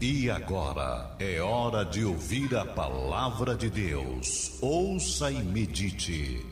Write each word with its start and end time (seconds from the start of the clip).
E 0.00 0.30
agora 0.30 1.16
é 1.18 1.40
hora 1.40 1.84
de 1.84 2.04
ouvir 2.04 2.56
a 2.56 2.64
palavra 2.64 3.56
de 3.56 3.68
Deus. 3.68 4.56
Ouça 4.62 5.28
e 5.28 5.42
medite. 5.42 6.46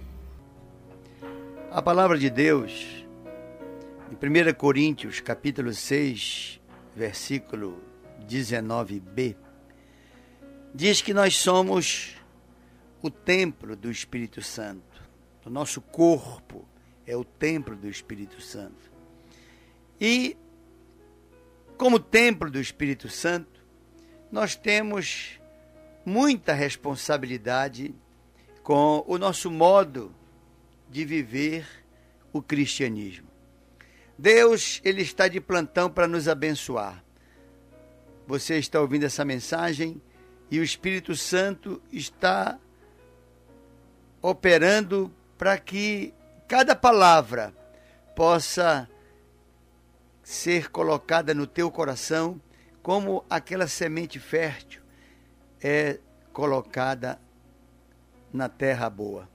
A 1.71 1.81
palavra 1.81 2.19
de 2.19 2.29
Deus, 2.29 3.07
em 4.11 4.51
1 4.51 4.53
Coríntios, 4.55 5.21
capítulo 5.21 5.73
6, 5.73 6.61
versículo 6.97 7.81
19b, 8.29 9.37
diz 10.75 11.01
que 11.01 11.15
nós 11.15 11.37
somos 11.37 12.17
o 13.01 13.09
templo 13.09 13.77
do 13.77 13.93
Espírito 13.93 14.43
Santo. 14.43 15.01
O 15.45 15.51
nosso 15.51 15.81
corpo 15.81 16.67
é 17.07 17.17
o 17.17 17.23
templo 17.23 17.77
do 17.77 17.89
Espírito 17.89 18.41
Santo. 18.41 18.91
E 20.01 20.37
como 21.77 21.99
templo 21.99 22.51
do 22.51 22.61
Espírito 22.61 23.09
Santo, 23.09 23.65
nós 24.31 24.57
temos 24.57 25.41
muita 26.05 26.53
responsabilidade 26.53 27.95
com 28.63 29.05
o 29.07 29.19
nosso 29.19 29.51
modo 29.51 30.15
de 30.89 31.05
viver 31.05 31.67
o 32.33 32.43
cristianismo. 32.43 33.29
Deus, 34.19 34.81
ele 34.85 35.03
está 35.03 35.29
de 35.29 35.41
plantão 35.41 35.91
para 35.91 36.09
nos 36.09 36.27
abençoar. 36.27 37.05
Você 38.27 38.59
está 38.59 38.81
ouvindo 38.81 39.05
essa 39.05 39.25
mensagem 39.25 40.01
e 40.51 40.59
o 40.59 40.65
Espírito 40.65 41.15
Santo 41.15 41.83
está 41.93 42.59
operando 44.23 45.13
para 45.37 45.59
que 45.59 46.15
cada 46.49 46.75
palavra 46.75 47.55
possa 48.15 48.89
ser 50.27 50.71
colocada 50.73 51.33
no 51.33 51.47
teu 51.47 51.71
coração 51.71 52.41
como 52.83 53.25
aquela 53.31 53.69
semente 53.69 54.19
fértil 54.19 54.83
é 55.63 56.01
colocada 56.33 57.21
na 58.33 58.49
terra 58.49 58.91
boa. 58.91 59.29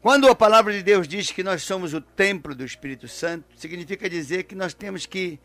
Quando 0.00 0.26
a 0.26 0.34
palavra 0.34 0.72
de 0.72 0.82
Deus 0.82 1.06
diz 1.06 1.30
que 1.30 1.42
nós 1.42 1.62
somos 1.62 1.92
o 1.92 2.00
templo 2.00 2.54
do 2.54 2.64
Espírito 2.64 3.06
Santo, 3.06 3.44
significa 3.54 4.08
dizer 4.08 4.44
que 4.44 4.54
nós 4.54 4.72
temos 4.72 5.04
que 5.04 5.38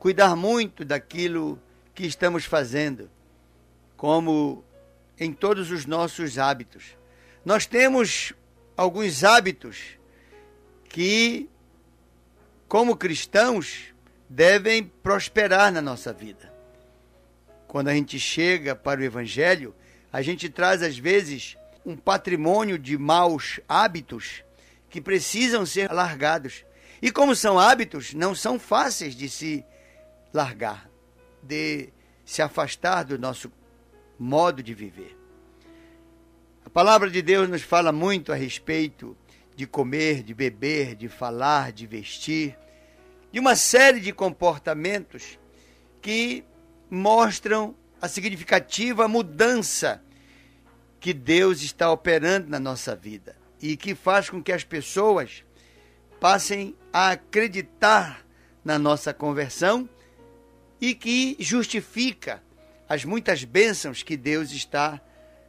cuidar 0.00 0.34
muito 0.34 0.84
daquilo 0.84 1.56
que 1.94 2.04
estamos 2.04 2.44
fazendo, 2.44 3.08
como 3.96 4.64
em 5.16 5.32
todos 5.32 5.70
os 5.70 5.86
nossos 5.86 6.40
hábitos. 6.40 6.96
Nós 7.44 7.66
temos 7.66 8.32
alguns 8.76 9.22
hábitos 9.22 9.96
que, 10.88 11.48
como 12.66 12.96
cristãos, 12.96 13.94
devem 14.28 14.84
prosperar 14.84 15.72
na 15.72 15.80
nossa 15.80 16.12
vida. 16.12 16.52
Quando 17.66 17.88
a 17.88 17.94
gente 17.94 18.18
chega 18.18 18.74
para 18.74 19.00
o 19.00 19.04
Evangelho, 19.04 19.74
a 20.12 20.22
gente 20.22 20.48
traz 20.48 20.82
às 20.82 20.98
vezes 20.98 21.56
um 21.84 21.96
patrimônio 21.96 22.78
de 22.78 22.98
maus 22.98 23.60
hábitos 23.68 24.42
que 24.90 25.00
precisam 25.00 25.64
ser 25.64 25.92
largados. 25.92 26.64
E 27.00 27.10
como 27.10 27.34
são 27.34 27.58
hábitos, 27.58 28.12
não 28.14 28.34
são 28.34 28.58
fáceis 28.58 29.14
de 29.14 29.28
se 29.28 29.64
largar, 30.32 30.88
de 31.42 31.90
se 32.24 32.42
afastar 32.42 33.04
do 33.04 33.18
nosso 33.18 33.50
modo 34.18 34.62
de 34.62 34.74
viver. 34.74 35.16
A 36.64 36.70
palavra 36.70 37.10
de 37.10 37.22
Deus 37.22 37.48
nos 37.48 37.62
fala 37.62 37.92
muito 37.92 38.32
a 38.32 38.34
respeito 38.34 39.16
de 39.56 39.66
comer, 39.66 40.22
de 40.22 40.34
beber, 40.34 40.94
de 40.94 41.08
falar, 41.08 41.72
de 41.72 41.86
vestir 41.86 42.56
de 43.30 43.38
uma 43.38 43.56
série 43.56 44.00
de 44.00 44.12
comportamentos 44.12 45.38
que 46.00 46.44
mostram 46.90 47.74
a 48.00 48.08
significativa 48.08 49.06
mudança 49.08 50.02
que 51.00 51.12
Deus 51.12 51.62
está 51.62 51.90
operando 51.90 52.48
na 52.48 52.58
nossa 52.58 52.96
vida 52.96 53.36
e 53.60 53.76
que 53.76 53.94
faz 53.94 54.30
com 54.30 54.42
que 54.42 54.52
as 54.52 54.64
pessoas 54.64 55.44
passem 56.20 56.74
a 56.92 57.10
acreditar 57.10 58.24
na 58.64 58.78
nossa 58.78 59.12
conversão 59.12 59.88
e 60.80 60.94
que 60.94 61.36
justifica 61.38 62.42
as 62.88 63.04
muitas 63.04 63.44
bênçãos 63.44 64.02
que 64.02 64.16
Deus 64.16 64.50
está 64.50 65.00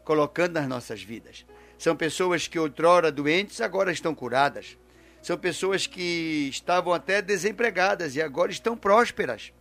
colocando 0.03 0.53
nas 0.53 0.67
nossas 0.67 1.01
vidas. 1.01 1.45
São 1.77 1.95
pessoas 1.95 2.47
que 2.47 2.59
outrora 2.59 3.11
doentes 3.11 3.61
agora 3.61 3.91
estão 3.91 4.13
curadas. 4.13 4.77
São 5.21 5.37
pessoas 5.37 5.85
que 5.85 6.47
estavam 6.49 6.93
até 6.93 7.21
desempregadas 7.21 8.15
e 8.15 8.21
agora 8.21 8.51
estão 8.51 8.75
prósperas. 8.77 9.51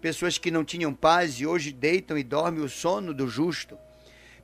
Pessoas 0.00 0.38
que 0.38 0.50
não 0.50 0.64
tinham 0.64 0.92
paz 0.92 1.34
e 1.40 1.46
hoje 1.46 1.72
deitam 1.72 2.18
e 2.18 2.22
dormem 2.22 2.64
o 2.64 2.68
sono 2.68 3.14
do 3.14 3.28
justo. 3.28 3.78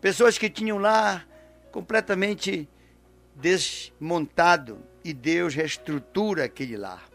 Pessoas 0.01 0.39
que 0.39 0.49
tinham 0.49 0.79
lá 0.79 1.25
completamente 1.73 2.69
desmontado 3.35 4.79
e 5.05 5.13
Deus 5.13 5.55
reestrutura 5.55 6.45
aquele 6.45 6.77
lar. 6.77 7.09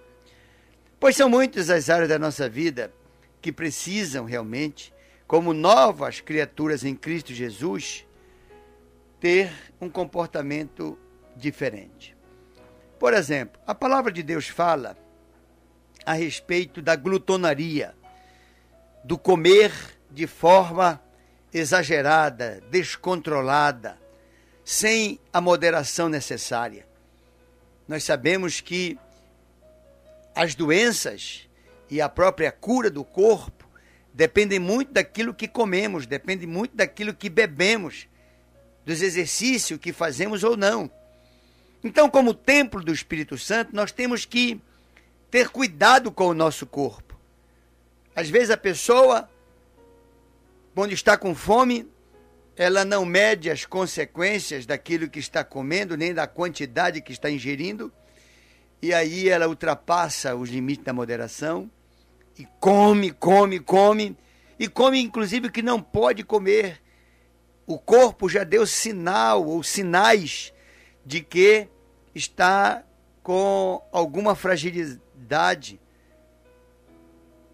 Pois 1.00 1.16
são 1.16 1.30
muitas 1.30 1.70
as 1.70 1.90
áreas 1.90 2.10
da 2.10 2.18
nossa 2.18 2.50
vida 2.50 2.92
que 3.42 3.52
precisam 3.52 4.26
realmente, 4.26 4.94
como 5.28 5.54
novas 5.54 6.22
criaturas 6.22 6.86
em 6.86 6.96
Cristo 6.96 7.34
Jesus, 7.34 8.06
ter 9.20 9.52
um 9.80 9.90
comportamento 9.90 10.98
diferente. 11.36 12.16
Por 13.04 13.14
exemplo, 13.14 13.62
a 13.68 13.76
palavra 13.76 14.14
de 14.14 14.24
Deus 14.24 14.48
fala 14.48 14.98
a 16.06 16.14
respeito 16.14 16.82
da 16.82 16.96
glutonaria, 16.96 17.94
do 19.04 19.18
comer 19.18 19.74
de 20.10 20.26
forma 20.26 21.04
exagerada, 21.54 22.64
descontrolada, 22.72 24.00
sem 24.64 25.20
a 25.34 25.42
moderação 25.42 26.08
necessária. 26.08 26.88
Nós 27.90 28.06
sabemos 28.06 28.62
que 28.62 28.98
as 30.34 30.56
doenças 30.56 31.50
e 31.90 32.00
a 32.00 32.08
própria 32.08 32.54
cura 32.54 32.90
do 32.90 33.04
corpo 33.04 33.68
dependem 34.14 34.60
muito 34.60 34.94
daquilo 34.94 35.34
que 35.34 35.50
comemos, 35.50 36.08
depende 36.08 36.48
muito 36.48 36.74
daquilo 36.74 37.14
que 37.14 37.30
bebemos, 37.30 38.08
dos 38.86 39.02
exercícios 39.02 39.78
que 39.78 39.92
fazemos 39.92 40.42
ou 40.42 40.56
não. 40.56 40.90
Então, 41.84 42.10
como 42.10 42.34
templo 42.34 42.82
do 42.82 42.94
Espírito 42.94 43.38
Santo, 43.38 43.76
nós 43.76 43.92
temos 43.92 44.24
que 44.26 44.62
ter 45.30 45.50
cuidado 45.50 46.12
com 46.12 46.28
o 46.28 46.34
nosso 46.34 46.66
corpo. 46.66 47.20
Às 48.16 48.30
vezes 48.30 48.52
a 48.52 48.58
pessoa, 48.58 49.30
quando 50.74 50.94
está 50.94 51.18
com 51.18 51.36
fome, 51.36 51.88
ela 52.56 52.86
não 52.86 53.04
mede 53.04 53.50
as 53.50 53.66
consequências 53.66 54.66
daquilo 54.66 55.10
que 55.10 55.20
está 55.20 55.44
comendo, 55.44 55.98
nem 55.98 56.14
da 56.14 56.28
quantidade 56.28 57.02
que 57.02 57.12
está 57.12 57.30
ingerindo, 57.30 57.92
e 58.82 58.94
aí 58.94 59.28
ela 59.28 59.48
ultrapassa 59.48 60.36
os 60.36 60.50
limites 60.50 60.86
da 60.86 60.94
moderação 60.94 61.70
e 62.38 62.46
come, 62.60 63.12
come, 63.12 63.60
come, 63.60 64.16
e 64.60 64.68
come 64.68 65.02
inclusive 65.02 65.48
o 65.48 65.52
que 65.52 65.62
não 65.62 65.82
pode 65.82 66.24
comer. 66.24 66.82
O 67.66 67.80
corpo 67.80 68.30
já 68.30 68.44
deu 68.44 68.68
sinal 68.68 69.46
ou 69.46 69.64
sinais 69.64 70.54
de 71.06 71.22
que 71.22 71.68
está 72.14 72.84
com 73.22 73.82
alguma 73.92 74.36
fragilidade. 74.36 75.80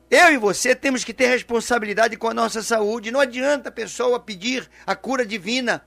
Eu 0.09 0.33
e 0.33 0.37
você 0.37 0.75
temos 0.75 1.03
que 1.03 1.13
ter 1.13 1.27
responsabilidade 1.27 2.17
com 2.17 2.27
a 2.27 2.33
nossa 2.33 2.63
saúde. 2.63 3.11
Não 3.11 3.19
adianta 3.19 3.69
a 3.69 3.71
pessoa 3.71 4.19
pedir 4.19 4.69
a 4.85 4.95
cura 4.95 5.25
divina 5.25 5.85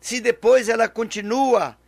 se 0.00 0.20
depois 0.20 0.68
ela 0.68 0.88
continua 0.88 1.78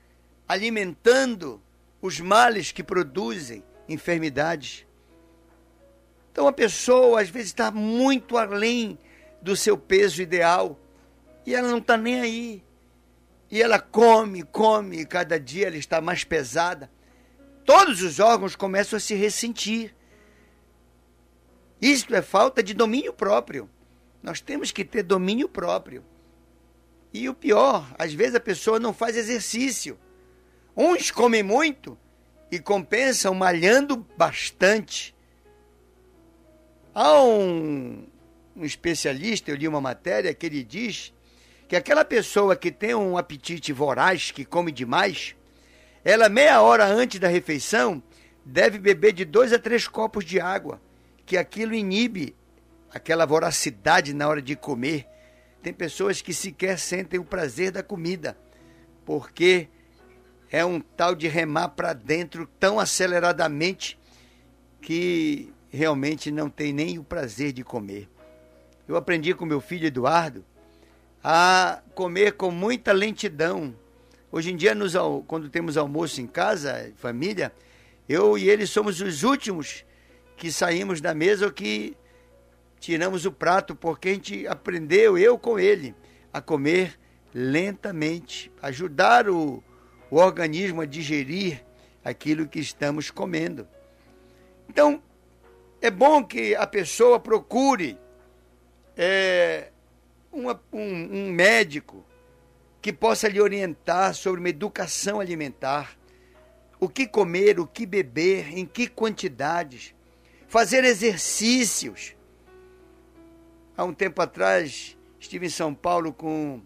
alimentando 0.48 1.60
os 2.00 2.20
males 2.20 2.70
que 2.70 2.82
produzem 2.82 3.64
enfermidades. 3.88 4.86
Então 6.30 6.46
a 6.46 6.52
pessoa 6.52 7.20
às 7.20 7.28
vezes 7.28 7.48
está 7.48 7.70
muito 7.70 8.38
além 8.38 8.98
do 9.42 9.56
seu 9.56 9.76
peso 9.76 10.22
ideal 10.22 10.78
e 11.44 11.54
ela 11.54 11.68
não 11.68 11.78
está 11.78 11.96
nem 11.96 12.20
aí. 12.20 12.65
E 13.50 13.62
ela 13.62 13.78
come, 13.78 14.42
come, 14.42 15.00
e 15.00 15.06
cada 15.06 15.38
dia 15.38 15.68
ela 15.68 15.76
está 15.76 16.00
mais 16.00 16.24
pesada. 16.24 16.90
Todos 17.64 18.02
os 18.02 18.18
órgãos 18.18 18.56
começam 18.56 18.96
a 18.96 19.00
se 19.00 19.14
ressentir. 19.14 19.94
Isto 21.80 22.14
é 22.14 22.22
falta 22.22 22.62
de 22.62 22.74
domínio 22.74 23.12
próprio. 23.12 23.68
Nós 24.22 24.40
temos 24.40 24.70
que 24.70 24.84
ter 24.84 25.02
domínio 25.02 25.48
próprio. 25.48 26.04
E 27.12 27.28
o 27.28 27.34
pior, 27.34 27.94
às 27.98 28.12
vezes 28.12 28.34
a 28.34 28.40
pessoa 28.40 28.80
não 28.80 28.92
faz 28.92 29.16
exercício. 29.16 29.98
Uns 30.76 31.10
comem 31.10 31.42
muito 31.42 31.98
e 32.50 32.58
compensam 32.58 33.34
malhando 33.34 34.06
bastante. 34.16 35.14
Há 36.94 37.22
um, 37.22 38.06
um 38.54 38.64
especialista, 38.64 39.50
eu 39.50 39.56
li 39.56 39.68
uma 39.68 39.80
matéria 39.80 40.34
que 40.34 40.46
ele 40.46 40.62
diz 40.62 41.12
que 41.68 41.74
aquela 41.74 42.04
pessoa 42.04 42.54
que 42.54 42.70
tem 42.70 42.94
um 42.94 43.18
apetite 43.18 43.72
voraz, 43.72 44.30
que 44.30 44.44
come 44.44 44.70
demais, 44.70 45.34
ela 46.04 46.28
meia 46.28 46.60
hora 46.60 46.86
antes 46.86 47.18
da 47.18 47.28
refeição 47.28 48.02
deve 48.44 48.78
beber 48.78 49.12
de 49.12 49.24
dois 49.24 49.52
a 49.52 49.58
três 49.58 49.88
copos 49.88 50.24
de 50.24 50.38
água, 50.38 50.80
que 51.24 51.36
aquilo 51.36 51.74
inibe 51.74 52.36
aquela 52.94 53.26
voracidade 53.26 54.14
na 54.14 54.28
hora 54.28 54.40
de 54.40 54.54
comer. 54.54 55.06
Tem 55.60 55.72
pessoas 55.72 56.22
que 56.22 56.32
sequer 56.32 56.78
sentem 56.78 57.18
o 57.18 57.24
prazer 57.24 57.72
da 57.72 57.82
comida, 57.82 58.38
porque 59.04 59.68
é 60.48 60.64
um 60.64 60.80
tal 60.80 61.16
de 61.16 61.26
remar 61.26 61.70
para 61.70 61.92
dentro 61.92 62.48
tão 62.60 62.78
aceleradamente 62.78 63.98
que 64.80 65.52
realmente 65.68 66.30
não 66.30 66.48
tem 66.48 66.72
nem 66.72 66.96
o 67.00 67.02
prazer 67.02 67.52
de 67.52 67.64
comer. 67.64 68.08
Eu 68.86 68.94
aprendi 68.94 69.34
com 69.34 69.44
meu 69.44 69.60
filho 69.60 69.88
Eduardo 69.88 70.44
a 71.28 71.82
comer 71.96 72.34
com 72.34 72.52
muita 72.52 72.92
lentidão. 72.92 73.74
Hoje 74.30 74.52
em 74.52 74.56
dia, 74.56 74.76
nos, 74.76 74.92
quando 75.26 75.48
temos 75.48 75.76
almoço 75.76 76.20
em 76.20 76.26
casa, 76.26 76.92
família, 76.98 77.52
eu 78.08 78.38
e 78.38 78.48
ele 78.48 78.64
somos 78.64 79.00
os 79.00 79.24
últimos 79.24 79.84
que 80.36 80.52
saímos 80.52 81.00
da 81.00 81.12
mesa 81.12 81.46
ou 81.46 81.52
que 81.52 81.96
tiramos 82.78 83.26
o 83.26 83.32
prato, 83.32 83.74
porque 83.74 84.10
a 84.10 84.12
gente 84.12 84.46
aprendeu, 84.46 85.18
eu 85.18 85.36
com 85.36 85.58
ele, 85.58 85.96
a 86.32 86.40
comer 86.40 86.96
lentamente, 87.34 88.52
ajudar 88.62 89.28
o, 89.28 89.64
o 90.08 90.18
organismo 90.18 90.80
a 90.80 90.86
digerir 90.86 91.60
aquilo 92.04 92.46
que 92.46 92.60
estamos 92.60 93.10
comendo. 93.10 93.66
Então, 94.68 95.02
é 95.82 95.90
bom 95.90 96.22
que 96.22 96.54
a 96.54 96.68
pessoa 96.68 97.18
procure 97.18 97.98
é, 98.96 99.55
uma, 100.46 100.62
um, 100.72 101.26
um 101.26 101.32
médico 101.32 102.04
que 102.80 102.92
possa 102.92 103.28
lhe 103.28 103.40
orientar 103.40 104.14
sobre 104.14 104.38
uma 104.38 104.48
educação 104.48 105.18
alimentar, 105.18 105.98
o 106.78 106.88
que 106.88 107.06
comer, 107.06 107.58
o 107.58 107.66
que 107.66 107.84
beber, 107.84 108.56
em 108.56 108.64
que 108.64 108.86
quantidades, 108.86 109.94
fazer 110.46 110.84
exercícios. 110.84 112.14
Há 113.76 113.84
um 113.84 113.92
tempo 113.92 114.22
atrás, 114.22 114.96
estive 115.18 115.46
em 115.46 115.50
São 115.50 115.74
Paulo 115.74 116.12
com 116.12 116.60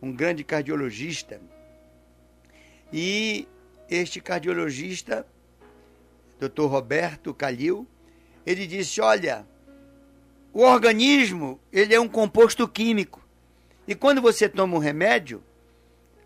um 0.00 0.12
grande 0.12 0.42
cardiologista 0.42 1.40
e 2.92 3.46
este 3.90 4.20
cardiologista, 4.20 5.26
Dr. 6.40 6.62
Roberto 6.62 7.34
Calil, 7.34 7.86
ele 8.46 8.66
disse: 8.66 9.00
Olha, 9.00 9.46
o 10.52 10.62
organismo 10.62 11.60
ele 11.72 11.94
é 11.94 12.00
um 12.00 12.08
composto 12.08 12.66
químico 12.66 13.25
e 13.86 13.94
quando 13.94 14.20
você 14.20 14.48
toma 14.48 14.76
um 14.76 14.80
remédio, 14.80 15.42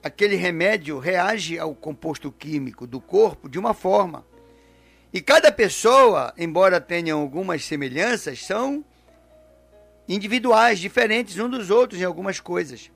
aquele 0.03 0.37
remédio 0.37 0.99
reage 0.99 1.59
ao 1.59 1.75
composto 1.75 2.33
químico 2.33 2.87
do 2.87 3.01
corpo 3.01 3.49
de 3.49 3.59
uma 3.59 3.75
forma. 3.75 4.25
E 5.13 5.21
cada 5.21 5.51
pessoa, 5.53 6.33
embora 6.39 6.81
tenha 6.81 7.15
algumas 7.15 7.65
semelhanças, 7.65 8.45
são 8.45 8.85
individuais, 10.09 10.79
diferentes 10.79 11.39
uns 11.39 11.51
dos 11.51 11.71
outros 11.71 12.01
em 12.01 12.05
algumas 12.05 12.41
coisas. 12.41 12.91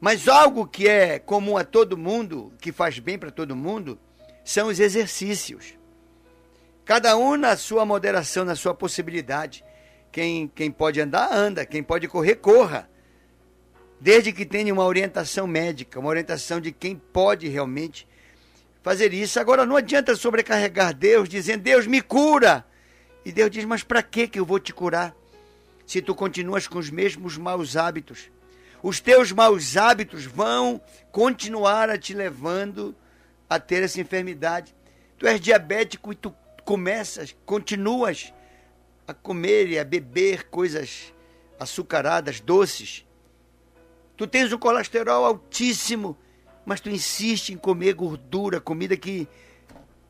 Mas 0.00 0.28
algo 0.28 0.66
que 0.66 0.88
é 0.88 1.18
comum 1.18 1.56
a 1.56 1.64
todo 1.64 1.96
mundo, 1.96 2.52
que 2.60 2.72
faz 2.72 2.98
bem 2.98 3.18
para 3.18 3.30
todo 3.30 3.56
mundo, 3.56 3.98
são 4.44 4.68
os 4.68 4.78
exercícios. 4.78 5.74
Cada 6.84 7.16
um 7.16 7.36
na 7.36 7.56
sua 7.56 7.84
moderação, 7.84 8.44
na 8.44 8.56
sua 8.56 8.74
possibilidade. 8.74 9.64
Quem, 10.10 10.48
quem 10.48 10.70
pode 10.70 11.00
andar, 11.00 11.32
anda. 11.32 11.64
Quem 11.64 11.82
pode 11.82 12.08
correr, 12.08 12.36
corra. 12.36 12.90
Desde 14.02 14.32
que 14.32 14.44
tenha 14.44 14.72
uma 14.74 14.84
orientação 14.84 15.46
médica, 15.46 16.00
uma 16.00 16.08
orientação 16.08 16.60
de 16.60 16.72
quem 16.72 16.96
pode 16.96 17.48
realmente 17.48 18.06
fazer 18.82 19.14
isso. 19.14 19.38
Agora, 19.38 19.64
não 19.64 19.76
adianta 19.76 20.16
sobrecarregar 20.16 20.92
Deus 20.92 21.28
dizendo, 21.28 21.62
Deus 21.62 21.86
me 21.86 22.02
cura. 22.02 22.66
E 23.24 23.30
Deus 23.30 23.50
diz, 23.50 23.64
mas 23.64 23.84
para 23.84 24.02
que 24.02 24.28
eu 24.34 24.44
vou 24.44 24.58
te 24.58 24.72
curar? 24.72 25.14
Se 25.86 26.02
tu 26.02 26.14
continuas 26.14 26.66
com 26.66 26.78
os 26.78 26.90
mesmos 26.90 27.38
maus 27.38 27.76
hábitos 27.76 28.30
os 28.82 28.98
teus 28.98 29.30
maus 29.30 29.76
hábitos 29.76 30.24
vão 30.24 30.82
continuar 31.12 31.88
a 31.88 31.96
te 31.96 32.12
levando 32.12 32.94
a 33.48 33.60
ter 33.60 33.82
essa 33.84 34.00
enfermidade. 34.00 34.74
Tu 35.16 35.26
és 35.26 35.40
diabético 35.40 36.12
e 36.12 36.16
tu 36.16 36.34
começas, 36.64 37.34
continuas 37.46 38.34
a 39.06 39.14
comer 39.14 39.68
e 39.68 39.78
a 39.78 39.84
beber 39.84 40.48
coisas 40.48 41.14
açucaradas, 41.60 42.40
doces. 42.40 43.06
Tu 44.22 44.26
tens 44.28 44.52
um 44.52 44.56
colesterol 44.56 45.24
altíssimo, 45.24 46.16
mas 46.64 46.80
tu 46.80 46.88
insiste 46.88 47.52
em 47.52 47.56
comer 47.56 47.92
gordura, 47.92 48.60
comida 48.60 48.96
que 48.96 49.26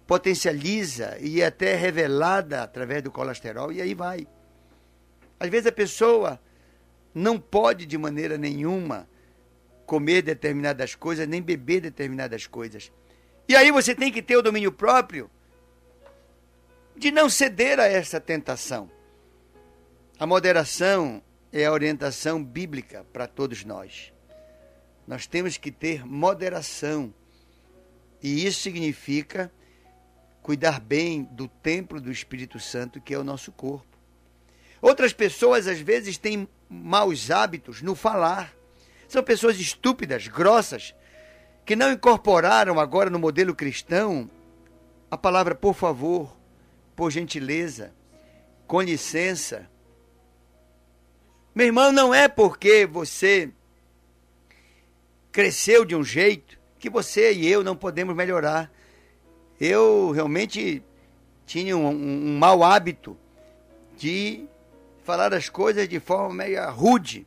potencializa 0.07 1.17
e 1.19 1.41
é 1.41 1.47
até 1.47 1.75
revelada 1.75 2.63
através 2.63 3.03
do 3.03 3.11
colesterol, 3.11 3.73
e 3.73 3.81
aí 3.81 3.95
vai. 3.95 4.29
Às 5.41 5.49
vezes 5.49 5.67
a 5.67 5.73
pessoa 5.73 6.39
não 7.15 7.41
pode 7.41 7.87
de 7.87 7.97
maneira 7.97 8.37
nenhuma 8.37 9.09
comer 9.87 10.21
determinadas 10.21 10.95
coisas, 10.95 11.27
nem 11.27 11.41
beber 11.41 11.81
determinadas 11.81 12.47
coisas. 12.47 12.93
E 13.49 13.57
aí 13.57 13.73
você 13.73 13.95
tem 13.95 14.13
que 14.13 14.21
ter 14.21 14.37
o 14.37 14.43
domínio 14.43 14.73
próprio 14.73 15.31
de 16.95 17.11
não 17.11 17.31
ceder 17.31 17.81
a 17.81 17.87
essa 17.87 18.21
tentação. 18.21 18.91
A 20.19 20.27
moderação 20.27 21.23
é 21.53 21.67
a 21.67 21.73
orientação 21.73 22.43
bíblica 22.43 23.05
para 23.13 23.27
todos 23.27 23.65
nós. 23.65 24.13
Nós 25.07 25.27
temos 25.27 25.57
que 25.57 25.71
ter 25.71 26.07
moderação. 26.07 27.13
E 28.23 28.47
isso 28.47 28.61
significa 28.61 29.53
cuidar 30.43 30.81
bem 30.81 31.25
do 31.25 31.47
templo 31.47 32.01
do 32.01 32.11
Espírito 32.11 32.59
Santo, 32.59 33.01
que 33.01 33.13
é 33.13 33.19
o 33.19 33.25
nosso 33.25 33.53
corpo. 33.53 33.99
Outras 34.81 35.13
pessoas, 35.13 35.69
às 35.69 35.79
vezes, 35.79 36.19
têm 36.19 36.49
maus 36.69 37.31
hábitos 37.31 37.83
no 37.83 37.95
falar. 37.95 38.53
São 39.07 39.23
pessoas 39.23 39.61
estúpidas, 39.61 40.27
grossas, 40.27 40.95
que 41.65 41.77
não 41.77 41.93
incorporaram 41.93 42.81
agora 42.81 43.11
no 43.11 43.19
modelo 43.19 43.55
cristão 43.55 44.29
a 45.11 45.19
palavra 45.19 45.55
por 45.55 45.75
favor, 45.75 46.35
por 46.97 47.11
gentileza, 47.11 47.93
com 48.67 48.81
licença. 48.81 49.71
Meu 51.55 51.67
irmão, 51.67 51.93
não 51.93 52.15
é 52.15 52.29
porque 52.29 52.87
você 52.87 53.51
cresceu 55.31 55.85
de 55.85 55.95
um 55.95 56.03
jeito 56.03 56.59
que 56.79 56.89
você 56.89 57.33
e 57.33 57.47
eu 57.47 57.63
não 57.63 57.77
podemos 57.77 58.15
melhorar. 58.17 58.73
Eu 59.61 60.11
realmente 60.11 60.83
tinha 61.47 61.77
um, 61.77 61.87
um, 61.87 62.27
um 62.29 62.39
mau 62.39 62.65
hábito 62.65 63.17
de 63.97 64.47
falar 65.05 65.35
as 65.35 65.49
coisas 65.49 65.89
de 65.89 66.01
forma 66.01 66.35
meio 66.35 66.71
rude, 66.71 67.27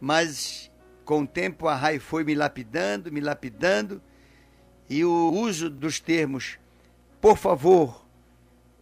mas 0.00 0.70
com 1.04 1.22
o 1.22 1.26
tempo 1.26 1.68
a 1.68 1.74
Rai 1.74 1.98
foi 1.98 2.24
me 2.24 2.34
lapidando, 2.34 3.12
me 3.12 3.20
lapidando, 3.20 4.00
e 4.88 5.04
o 5.04 5.30
uso 5.30 5.68
dos 5.68 6.00
termos 6.00 6.58
por 7.22 7.36
favor, 7.36 8.04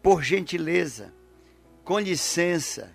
por 0.03 0.23
gentileza, 0.23 1.13
com 1.85 1.99
licença, 1.99 2.91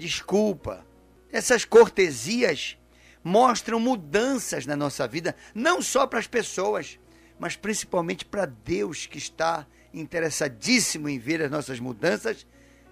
desculpa, 0.00 0.84
essas 1.30 1.64
cortesias 1.64 2.76
mostram 3.22 3.78
mudanças 3.78 4.66
na 4.66 4.74
nossa 4.74 5.06
vida, 5.06 5.36
não 5.54 5.82
só 5.82 6.06
para 6.06 6.18
as 6.18 6.26
pessoas, 6.26 6.98
mas 7.38 7.54
principalmente 7.54 8.24
para 8.24 8.46
Deus 8.46 9.06
que 9.06 9.18
está 9.18 9.66
interessadíssimo 9.92 11.08
em 11.08 11.18
ver 11.18 11.42
as 11.42 11.50
nossas 11.50 11.78
mudanças 11.78 12.46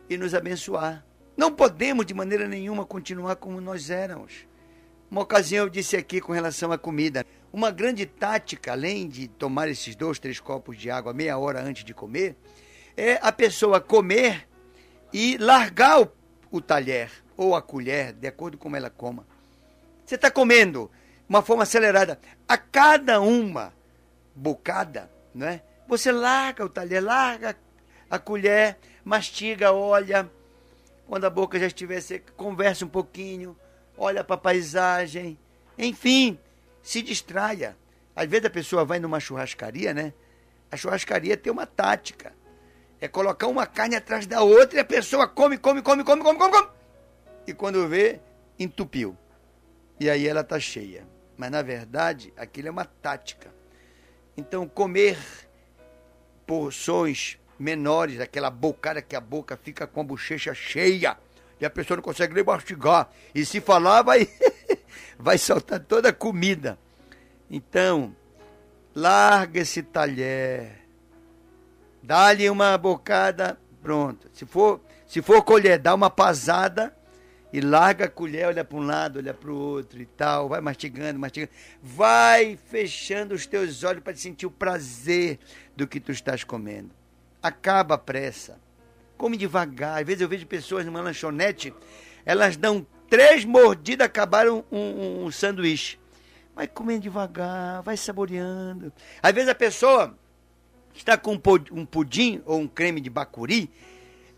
e 0.08 0.16
nos 0.16 0.34
abençoar. 0.34 1.04
Não 1.36 1.52
podemos 1.52 2.04
de 2.04 2.14
maneira 2.14 2.46
nenhuma 2.46 2.84
continuar 2.84 3.36
como 3.36 3.60
nós 3.60 3.90
éramos. 3.90 4.46
Uma 5.10 5.22
ocasião 5.22 5.64
eu 5.64 5.70
disse 5.70 5.96
aqui 5.96 6.20
com 6.20 6.32
relação 6.32 6.70
à 6.70 6.76
comida. 6.76 7.24
Uma 7.50 7.70
grande 7.70 8.04
tática, 8.04 8.72
além 8.72 9.08
de 9.08 9.26
tomar 9.26 9.68
esses 9.68 9.96
dois, 9.96 10.18
três 10.18 10.38
copos 10.38 10.76
de 10.76 10.90
água 10.90 11.14
meia 11.14 11.38
hora 11.38 11.62
antes 11.62 11.84
de 11.84 11.94
comer, 11.94 12.36
é 12.96 13.18
a 13.22 13.32
pessoa 13.32 13.80
comer 13.80 14.46
e 15.12 15.38
largar 15.38 16.02
o, 16.02 16.12
o 16.50 16.60
talher 16.60 17.10
ou 17.36 17.54
a 17.54 17.62
colher, 17.62 18.12
de 18.12 18.26
acordo 18.26 18.56
com 18.56 18.64
como 18.64 18.76
ela 18.76 18.90
coma. 18.90 19.26
Você 20.04 20.14
está 20.14 20.30
comendo 20.30 20.90
uma 21.28 21.42
forma 21.42 21.62
acelerada. 21.62 22.18
A 22.48 22.56
cada 22.56 23.20
uma 23.20 23.72
bocada, 24.34 25.10
né? 25.34 25.62
Você 25.86 26.10
larga 26.10 26.64
o 26.64 26.68
talher, 26.68 27.02
larga 27.02 27.56
a 28.10 28.18
colher, 28.18 28.78
mastiga, 29.04 29.72
olha, 29.72 30.30
quando 31.06 31.24
a 31.24 31.30
boca 31.30 31.58
já 31.58 31.66
estiver 31.66 32.00
seca, 32.00 32.32
converse 32.36 32.84
um 32.84 32.88
pouquinho, 32.88 33.56
olha 33.96 34.24
para 34.24 34.34
a 34.34 34.38
paisagem, 34.38 35.38
enfim, 35.76 36.38
se 36.82 37.02
distraia. 37.02 37.76
Às 38.14 38.28
vezes 38.28 38.46
a 38.46 38.50
pessoa 38.50 38.84
vai 38.84 38.98
numa 38.98 39.20
churrascaria, 39.20 39.94
né? 39.94 40.12
A 40.70 40.76
churrascaria 40.76 41.36
tem 41.36 41.52
uma 41.52 41.66
tática. 41.66 42.32
É 43.00 43.08
colocar 43.08 43.46
uma 43.46 43.66
carne 43.66 43.96
atrás 43.96 44.26
da 44.26 44.42
outra 44.42 44.78
e 44.78 44.80
a 44.80 44.84
pessoa 44.84 45.28
come, 45.28 45.58
come, 45.58 45.82
come, 45.82 46.02
come, 46.02 46.22
come, 46.22 46.38
come, 46.38 46.50
come. 46.50 46.68
E 47.46 47.54
quando 47.54 47.86
vê, 47.88 48.20
entupiu. 48.58 49.16
E 50.00 50.10
aí 50.10 50.26
ela 50.26 50.40
está 50.40 50.58
cheia. 50.58 51.06
Mas 51.36 51.50
na 51.50 51.62
verdade, 51.62 52.32
aquilo 52.36 52.68
é 52.68 52.70
uma 52.70 52.84
tática. 52.84 53.52
Então, 54.36 54.68
comer 54.68 55.18
porções 56.46 57.38
menores, 57.58 58.20
aquela 58.20 58.50
bocada 58.50 59.02
que 59.02 59.16
a 59.16 59.20
boca 59.20 59.56
fica 59.56 59.86
com 59.86 60.00
a 60.00 60.04
bochecha 60.04 60.54
cheia 60.54 61.16
e 61.60 61.66
a 61.66 61.70
pessoa 61.70 61.96
não 61.96 62.02
consegue 62.02 62.34
nem 62.34 62.44
mastigar. 62.44 63.10
E 63.34 63.44
se 63.44 63.60
falar, 63.60 64.02
vai, 64.02 64.28
vai 65.18 65.38
soltar 65.38 65.80
toda 65.80 66.10
a 66.10 66.12
comida. 66.12 66.78
Então, 67.50 68.14
larga 68.94 69.60
esse 69.60 69.82
talher, 69.82 70.87
dá-lhe 72.08 72.48
uma 72.48 72.78
bocada, 72.78 73.60
pronto. 73.82 74.30
Se 74.32 74.46
for, 74.46 74.80
se 75.06 75.20
for 75.20 75.44
colher, 75.44 75.78
dá 75.78 75.94
uma 75.94 76.08
pasada 76.08 76.96
e 77.52 77.60
larga 77.60 78.06
a 78.06 78.08
colher, 78.08 78.46
olha 78.46 78.64
para 78.64 78.78
um 78.78 78.80
lado, 78.80 79.18
olha 79.18 79.34
para 79.34 79.50
o 79.50 79.54
outro 79.54 80.00
e 80.00 80.06
tal, 80.06 80.48
vai 80.48 80.58
mastigando, 80.62 81.18
mastigando. 81.18 81.52
Vai 81.82 82.58
fechando 82.70 83.34
os 83.34 83.44
teus 83.44 83.84
olhos 83.84 84.02
para 84.02 84.16
sentir 84.16 84.46
o 84.46 84.50
prazer 84.50 85.38
do 85.76 85.86
que 85.86 86.00
tu 86.00 86.10
estás 86.10 86.42
comendo. 86.42 86.92
Acaba 87.42 87.96
a 87.96 87.98
pressa. 87.98 88.58
Come 89.18 89.36
devagar. 89.36 90.00
Às 90.00 90.06
vezes 90.06 90.22
eu 90.22 90.28
vejo 90.30 90.46
pessoas 90.46 90.86
numa 90.86 91.02
lanchonete, 91.02 91.74
elas 92.24 92.56
dão 92.56 92.86
três 93.10 93.44
mordidas, 93.44 94.06
acabaram 94.06 94.64
um, 94.72 94.78
um, 94.78 95.24
um 95.26 95.30
sanduíche. 95.30 96.00
Vai 96.56 96.66
comendo 96.66 97.02
devagar, 97.02 97.82
vai 97.82 97.98
saboreando. 97.98 98.90
Às 99.22 99.32
vezes 99.32 99.50
a 99.50 99.54
pessoa 99.54 100.16
está 100.94 101.16
com 101.16 101.40
um 101.72 101.86
pudim 101.86 102.42
ou 102.44 102.60
um 102.60 102.68
creme 102.68 103.00
de 103.00 103.10
bacuri, 103.10 103.70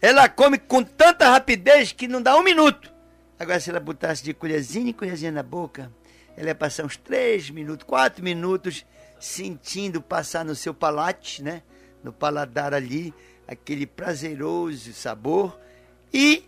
ela 0.01 0.29
come 0.29 0.59
com 0.59 0.83
tanta 0.83 1.29
rapidez 1.29 1.93
que 1.93 2.09
não 2.09 2.23
dá 2.23 2.37
um 2.37 2.43
minuto. 2.43 2.93
Agora, 3.39 3.61
se 3.61 3.71
ela 3.71 3.81
botasse 3.81 4.23
de 4.23 4.35
colherzinha 4.35 4.91
em 4.91 4.93
colherzinha 4.93 5.33
na 5.33 5.43
boca, 5.43 5.91
ela 6.37 6.49
ia 6.49 6.55
passar 6.55 6.85
uns 6.85 6.97
três 6.97 7.51
minutos, 7.51 7.87
quatro 7.87 8.23
minutos, 8.23 8.85
sentindo 9.19 10.01
passar 10.01 10.45
no 10.45 10.55
seu 10.55 10.73
palate, 10.73 11.43
né? 11.43 11.63
No 12.03 12.13
paladar 12.13 12.73
ali, 12.73 13.15
aquele 13.47 13.87
prazeroso 13.87 14.93
sabor. 14.93 15.59
E 16.13 16.45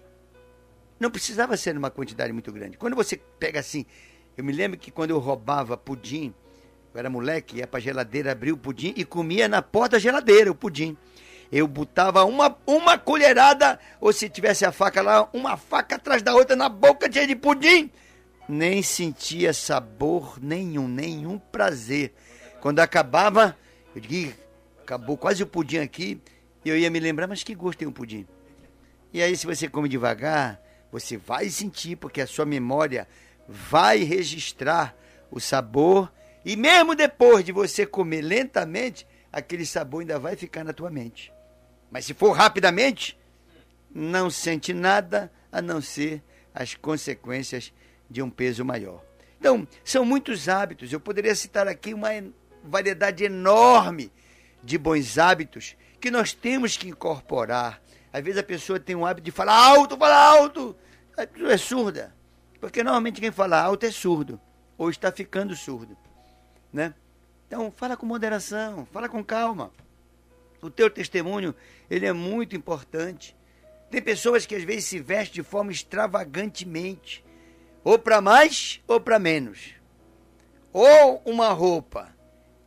não 0.99 1.11
precisava 1.11 1.57
ser 1.57 1.75
numa 1.75 1.91
quantidade 1.91 2.33
muito 2.33 2.53
grande. 2.53 2.79
Quando 2.79 2.97
você 2.97 3.17
pega 3.17 3.61
assim, 3.61 3.85
eu 4.37 4.45
me 4.45 4.53
lembro 4.53 4.79
que 4.79 4.91
quando 4.91 5.11
eu 5.11 5.19
roubava 5.19 5.77
pudim, 5.77 6.33
eu 6.95 6.99
era 6.99 7.09
moleque, 7.09 7.59
ia 7.59 7.67
pra 7.67 7.81
geladeira, 7.81 8.33
abria 8.33 8.53
o 8.53 8.57
pudim 8.57 8.93
e 8.97 9.05
comia 9.05 9.49
na 9.49 9.63
porta 9.63 9.97
da 9.97 9.99
geladeira 9.99 10.51
o 10.51 10.55
pudim. 10.55 10.97
Eu 11.51 11.67
botava 11.67 12.25
uma, 12.25 12.57
uma 12.67 12.99
colherada, 12.99 13.79
ou 14.01 14.13
se 14.13 14.29
tivesse 14.29 14.65
a 14.65 14.73
faca 14.73 15.03
lá, 15.03 15.29
uma 15.33 15.57
faca 15.57 15.97
atrás 15.97 16.23
da 16.23 16.35
outra 16.35 16.57
na 16.57 16.69
boca 16.69 17.11
cheia 17.11 17.27
de 17.27 17.37
pudim. 17.37 17.91
Nem 18.49 18.83
sentia 18.83 19.53
sabor 19.53 20.39
nenhum, 20.41 20.89
nenhum 20.89 21.39
prazer. 21.39 22.15
Quando 22.61 22.81
acabava, 22.81 23.57
eu 23.95 24.01
digo, 24.01 24.33
acabou 24.83 25.17
quase 25.17 25.43
o 25.43 25.47
pudim 25.47 25.79
aqui, 25.79 26.21
e 26.65 26.69
eu 26.69 26.77
ia 26.77 26.91
me 26.91 27.01
lembrar, 27.01 27.27
mas 27.27 27.43
que 27.43 27.55
gosto 27.55 27.79
tem 27.79 27.89
um 27.89 27.93
pudim? 27.93 28.27
E 29.13 29.23
aí, 29.23 29.37
se 29.37 29.47
você 29.47 29.69
come 29.69 29.89
devagar, 29.89 30.61
você 30.91 31.17
vai 31.17 31.51
sentir, 31.51 31.97
porque 31.97 32.21
a 32.21 32.27
sua 32.27 32.47
memória 32.47 33.07
vai 33.47 33.99
registrar 33.99 34.97
o 35.31 35.39
sabor, 35.39 36.11
e 36.45 36.57
mesmo 36.57 36.95
depois 36.95 37.45
de 37.45 37.53
você 37.53 37.87
comer 37.87 38.23
lentamente, 38.23 39.07
aquele 39.33 39.65
sabor 39.65 40.01
ainda 40.01 40.19
vai 40.19 40.37
ficar 40.37 40.65
na 40.65 40.73
tua 40.73 40.91
mente. 40.91 41.33
Mas 41.91 42.05
se 42.05 42.15
for 42.15 42.33
rapidamente, 42.33 43.19
não 43.95 44.31
sente 44.31 44.73
nada 44.73 45.31
a 45.51 45.61
não 45.63 45.81
ser 45.81 46.23
as 46.55 46.75
consequências 46.75 47.73
de 48.09 48.23
um 48.23 48.31
peso 48.31 48.65
maior. 48.65 49.03
Então, 49.39 49.67
são 49.85 50.05
muitos 50.05 50.49
hábitos. 50.49 50.93
Eu 50.93 51.01
poderia 51.01 51.35
citar 51.35 51.67
aqui 51.67 51.95
uma 51.95 52.09
variedade 52.65 53.25
enorme 53.25 54.13
de 54.63 54.79
bons 54.79 55.19
hábitos 55.19 55.77
que 56.01 56.11
nós 56.11 56.33
temos 56.33 56.77
que 56.77 56.89
incorporar. 56.89 57.83
Às 58.13 58.23
vezes 58.23 58.39
a 58.39 58.45
pessoa 58.45 58.79
tem 58.79 58.95
um 58.95 59.07
hábito 59.07 59.25
de 59.25 59.31
falar 59.31 59.57
alto, 59.57 59.97
falar 59.97 60.17
alto. 60.17 60.77
A 61.17 61.27
pessoa 61.27 61.53
é 61.53 61.57
surda. 61.57 62.15
Porque 62.61 62.83
normalmente 62.83 63.21
quem 63.21 63.33
fala 63.33 63.61
alto 63.61 63.85
é 63.85 63.91
surdo. 63.91 64.41
Ou 64.79 64.91
está 64.91 65.11
ficando 65.11 65.57
surdo. 65.57 65.97
Né? 66.73 66.95
Então, 67.47 67.71
fala 67.71 67.97
com 67.97 68.07
moderação, 68.07 68.87
fala 68.87 69.09
com 69.09 69.23
calma. 69.23 69.71
O 70.63 70.71
teu 70.71 70.89
testemunho, 70.89 71.55
ele 71.91 72.07
é 72.07 72.13
muito 72.13 72.57
importante. 72.57 73.37
Tem 73.91 74.01
pessoas 74.01 74.47
que 74.47 74.55
às 74.55 74.63
vezes 74.63 74.85
se 74.87 74.99
vestem 75.01 75.35
de 75.35 75.43
forma 75.43 75.71
extravagantemente, 75.71 77.23
ou 77.85 77.99
para 77.99 78.21
mais 78.21 78.81
ou 78.87 79.01
para 79.01 79.19
menos. 79.19 79.75
Ou 80.73 81.21
uma 81.27 81.51
roupa 81.51 82.15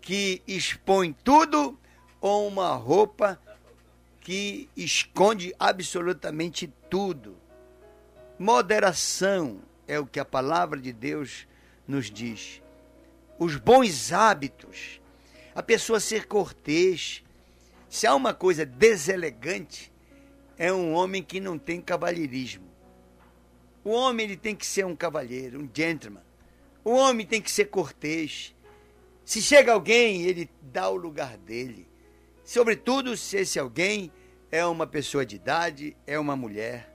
que 0.01 0.43
expõe 0.45 1.13
tudo, 1.23 1.79
ou 2.21 2.47
uma 2.47 2.75
roupa 2.75 3.39
que 4.21 4.69
esconde 4.75 5.55
absolutamente 5.59 6.71
tudo. 6.89 7.37
Moderação 8.37 9.61
é 9.87 9.99
o 9.99 10.05
que 10.05 10.19
a 10.19 10.25
palavra 10.25 10.79
de 10.79 10.91
Deus 10.91 11.47
nos 11.87 12.11
diz. 12.11 12.61
Os 13.37 13.57
bons 13.57 14.13
hábitos, 14.13 15.01
a 15.53 15.61
pessoa 15.61 15.99
ser 15.99 16.25
cortês, 16.25 17.23
se 17.89 18.07
há 18.07 18.15
uma 18.15 18.33
coisa 18.33 18.65
deselegante, 18.65 19.91
é 20.57 20.71
um 20.71 20.93
homem 20.93 21.21
que 21.21 21.39
não 21.39 21.57
tem 21.57 21.81
cavalheirismo. 21.81 22.65
O 23.83 23.91
homem 23.91 24.25
ele 24.25 24.37
tem 24.37 24.55
que 24.55 24.65
ser 24.65 24.85
um 24.85 24.95
cavalheiro, 24.95 25.61
um 25.61 25.69
gentleman. 25.71 26.23
O 26.83 26.91
homem 26.91 27.25
tem 27.25 27.41
que 27.41 27.51
ser 27.51 27.65
cortês. 27.65 28.55
Se 29.23 29.41
chega 29.41 29.73
alguém, 29.73 30.23
ele 30.23 30.49
dá 30.61 30.89
o 30.89 30.95
lugar 30.95 31.37
dele. 31.37 31.87
Sobretudo 32.43 33.17
se 33.17 33.37
esse 33.37 33.59
alguém 33.59 34.11
é 34.51 34.65
uma 34.65 34.87
pessoa 34.87 35.25
de 35.25 35.35
idade, 35.35 35.97
é 36.07 36.17
uma 36.17 36.35
mulher. 36.35 36.89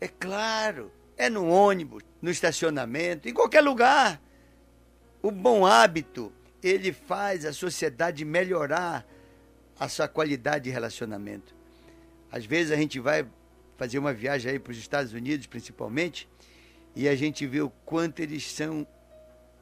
É 0.00 0.06
claro, 0.06 0.92
é 1.16 1.30
no 1.30 1.48
ônibus, 1.48 2.02
no 2.20 2.30
estacionamento, 2.30 3.28
em 3.28 3.32
qualquer 3.32 3.62
lugar. 3.62 4.20
O 5.20 5.32
bom 5.32 5.66
hábito, 5.66 6.32
ele 6.62 6.92
faz 6.92 7.44
a 7.44 7.52
sociedade 7.52 8.24
melhorar 8.24 9.04
a 9.78 9.88
sua 9.88 10.06
qualidade 10.06 10.64
de 10.64 10.70
relacionamento. 10.70 11.56
Às 12.30 12.46
vezes 12.46 12.70
a 12.70 12.76
gente 12.76 13.00
vai 13.00 13.26
fazer 13.76 13.98
uma 13.98 14.12
viagem 14.12 14.52
aí 14.52 14.58
para 14.60 14.70
os 14.70 14.78
Estados 14.78 15.12
Unidos, 15.12 15.46
principalmente, 15.46 16.28
e 16.94 17.08
a 17.08 17.16
gente 17.16 17.46
vê 17.46 17.60
o 17.60 17.70
quanto 17.84 18.20
eles 18.20 18.48
são 18.48 18.86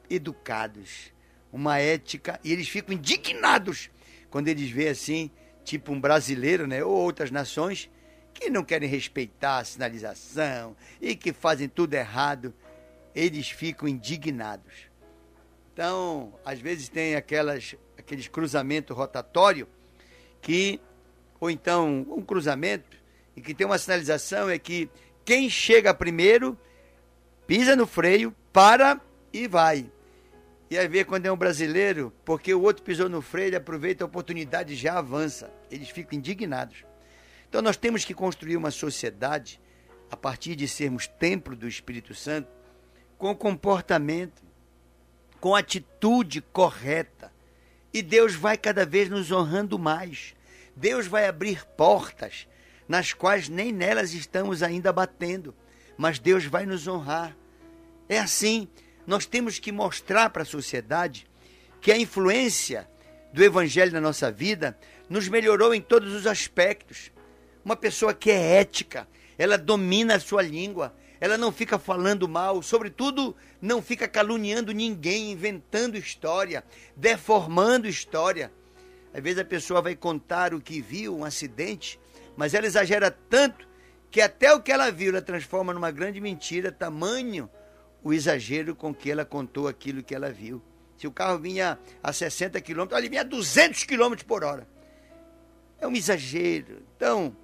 educados, 0.09 1.11
uma 1.51 1.79
ética, 1.79 2.39
e 2.43 2.51
eles 2.51 2.69
ficam 2.69 2.93
indignados 2.93 3.89
quando 4.29 4.47
eles 4.49 4.69
veem 4.69 4.89
assim, 4.89 5.31
tipo 5.63 5.91
um 5.91 5.99
brasileiro, 5.99 6.67
né, 6.67 6.83
ou 6.83 6.95
outras 6.95 7.31
nações 7.31 7.89
que 8.31 8.49
não 8.49 8.63
querem 8.63 8.87
respeitar 8.87 9.57
a 9.57 9.65
sinalização 9.65 10.75
e 11.01 11.15
que 11.15 11.33
fazem 11.33 11.67
tudo 11.67 11.95
errado, 11.95 12.53
eles 13.15 13.49
ficam 13.49 13.87
indignados. 13.87 14.86
Então, 15.77 16.33
às 16.43 16.59
vezes 16.59 16.89
tem 16.89 17.13
aquelas 17.13 17.75
aqueles 17.95 18.27
cruzamentos 18.27 18.97
rotatórios 18.97 19.67
que, 20.41 20.81
ou 21.39 21.51
então 21.51 22.03
um 22.09 22.23
cruzamento, 22.23 22.97
e 23.35 23.41
que 23.41 23.53
tem 23.53 23.67
uma 23.67 23.77
sinalização 23.77 24.49
é 24.49 24.57
que 24.57 24.89
quem 25.23 25.47
chega 25.47 25.93
primeiro 25.93 26.57
pisa 27.45 27.75
no 27.75 27.85
freio, 27.85 28.33
para 28.51 28.99
e 29.31 29.47
vai. 29.47 29.87
E 30.67 30.79
aí 30.79 30.87
vê 30.87 31.03
quando 31.03 31.27
é 31.27 31.31
um 31.31 31.37
brasileiro, 31.37 32.11
porque 32.25 32.51
o 32.55 32.61
outro 32.63 32.81
pisou 32.81 33.07
no 33.07 33.21
freio, 33.21 33.49
ele 33.49 33.55
aproveita 33.57 34.03
a 34.03 34.07
oportunidade 34.07 34.73
e 34.73 34.75
já 34.75 34.97
avança. 34.97 35.53
Eles 35.69 35.89
ficam 35.89 36.17
indignados. 36.17 36.85
Então 37.47 37.61
nós 37.61 37.77
temos 37.77 38.03
que 38.03 38.15
construir 38.15 38.57
uma 38.57 38.71
sociedade 38.71 39.61
a 40.09 40.17
partir 40.17 40.55
de 40.55 40.67
sermos 40.67 41.05
templo 41.05 41.55
do 41.55 41.67
Espírito 41.67 42.15
Santo, 42.15 42.49
com 43.15 43.35
comportamento, 43.35 44.46
com 45.39 45.55
atitude 45.55 46.41
correta, 46.41 47.31
e 47.93 48.01
Deus 48.01 48.35
vai 48.35 48.57
cada 48.57 48.85
vez 48.85 49.09
nos 49.09 49.31
honrando 49.31 49.79
mais. 49.79 50.35
Deus 50.75 51.07
vai 51.07 51.27
abrir 51.27 51.65
portas 51.75 52.47
nas 52.87 53.13
quais 53.13 53.49
nem 53.49 53.71
nelas 53.71 54.13
estamos 54.13 54.61
ainda 54.61 54.93
batendo, 54.93 55.53
mas 55.97 56.19
Deus 56.19 56.45
vai 56.45 56.65
nos 56.65 56.87
honrar. 56.87 57.35
É 58.07 58.19
assim, 58.19 58.67
nós 59.05 59.25
temos 59.25 59.59
que 59.59 59.71
mostrar 59.71 60.29
para 60.29 60.43
a 60.43 60.45
sociedade 60.45 61.27
que 61.81 61.91
a 61.91 61.97
influência 61.97 62.87
do 63.33 63.43
Evangelho 63.43 63.91
na 63.91 64.01
nossa 64.01 64.31
vida 64.31 64.77
nos 65.09 65.27
melhorou 65.27 65.73
em 65.73 65.81
todos 65.81 66.13
os 66.13 66.27
aspectos. 66.27 67.11
Uma 67.63 67.75
pessoa 67.75 68.13
que 68.13 68.29
é 68.29 68.59
ética, 68.59 69.07
ela 69.37 69.57
domina 69.57 70.15
a 70.15 70.19
sua 70.19 70.41
língua, 70.41 70.95
ela 71.19 71.37
não 71.37 71.51
fica 71.51 71.79
falando 71.79 72.27
mal, 72.27 72.61
sobretudo 72.61 73.35
não 73.61 73.81
fica 73.81 74.07
caluniando 74.07 74.71
ninguém, 74.71 75.31
inventando 75.31 75.97
história, 75.97 76.63
deformando 76.95 77.87
história. 77.87 78.51
Às 79.13 79.21
vezes 79.23 79.39
a 79.39 79.45
pessoa 79.45 79.81
vai 79.81 79.95
contar 79.95 80.53
o 80.53 80.61
que 80.61 80.81
viu, 80.81 81.17
um 81.17 81.25
acidente, 81.25 81.99
mas 82.35 82.53
ela 82.53 82.67
exagera 82.67 83.09
tanto 83.09 83.67
que 84.11 84.21
até 84.21 84.53
o 84.53 84.61
que 84.61 84.71
ela 84.71 84.91
viu 84.91 85.09
ela 85.09 85.21
transforma 85.21 85.73
numa 85.73 85.91
grande 85.91 86.21
mentira, 86.21 86.71
tamanho 86.71 87.49
o 88.03 88.13
exagero 88.13 88.75
com 88.75 88.93
que 88.93 89.11
ela 89.11 89.25
contou 89.25 89.67
aquilo 89.67 90.03
que 90.03 90.15
ela 90.15 90.31
viu. 90.31 90.61
Se 90.97 91.05
o 91.07 91.11
carro 91.11 91.37
vinha 91.37 91.77
a 92.01 92.13
60 92.13 92.59
km, 92.61 92.87
ele 92.93 93.09
vinha 93.09 93.21
a 93.21 93.25
200 93.25 93.83
km 93.83 94.15
por 94.25 94.43
hora. 94.43 94.67
É 95.79 95.87
um 95.87 95.93
exagero. 95.93 96.81
Então, 96.95 97.35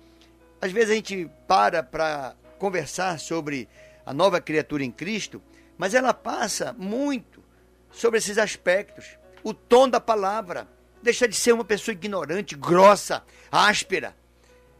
às 0.61 0.71
vezes 0.71 0.91
a 0.91 0.95
gente 0.95 1.29
para 1.47 1.83
para 1.83 2.35
conversar 2.63 3.19
sobre 3.19 3.67
a 4.05 4.13
nova 4.13 4.39
criatura 4.39 4.85
em 4.85 4.89
Cristo, 4.89 5.43
mas 5.77 5.93
ela 5.93 6.13
passa 6.13 6.71
muito 6.71 7.43
sobre 7.91 8.19
esses 8.19 8.37
aspectos. 8.37 9.17
O 9.43 9.53
tom 9.53 9.89
da 9.89 9.99
palavra 9.99 10.65
deixa 11.01 11.27
de 11.27 11.35
ser 11.35 11.51
uma 11.51 11.65
pessoa 11.65 11.91
ignorante, 11.91 12.55
grossa, 12.55 13.21
áspera. 13.51 14.15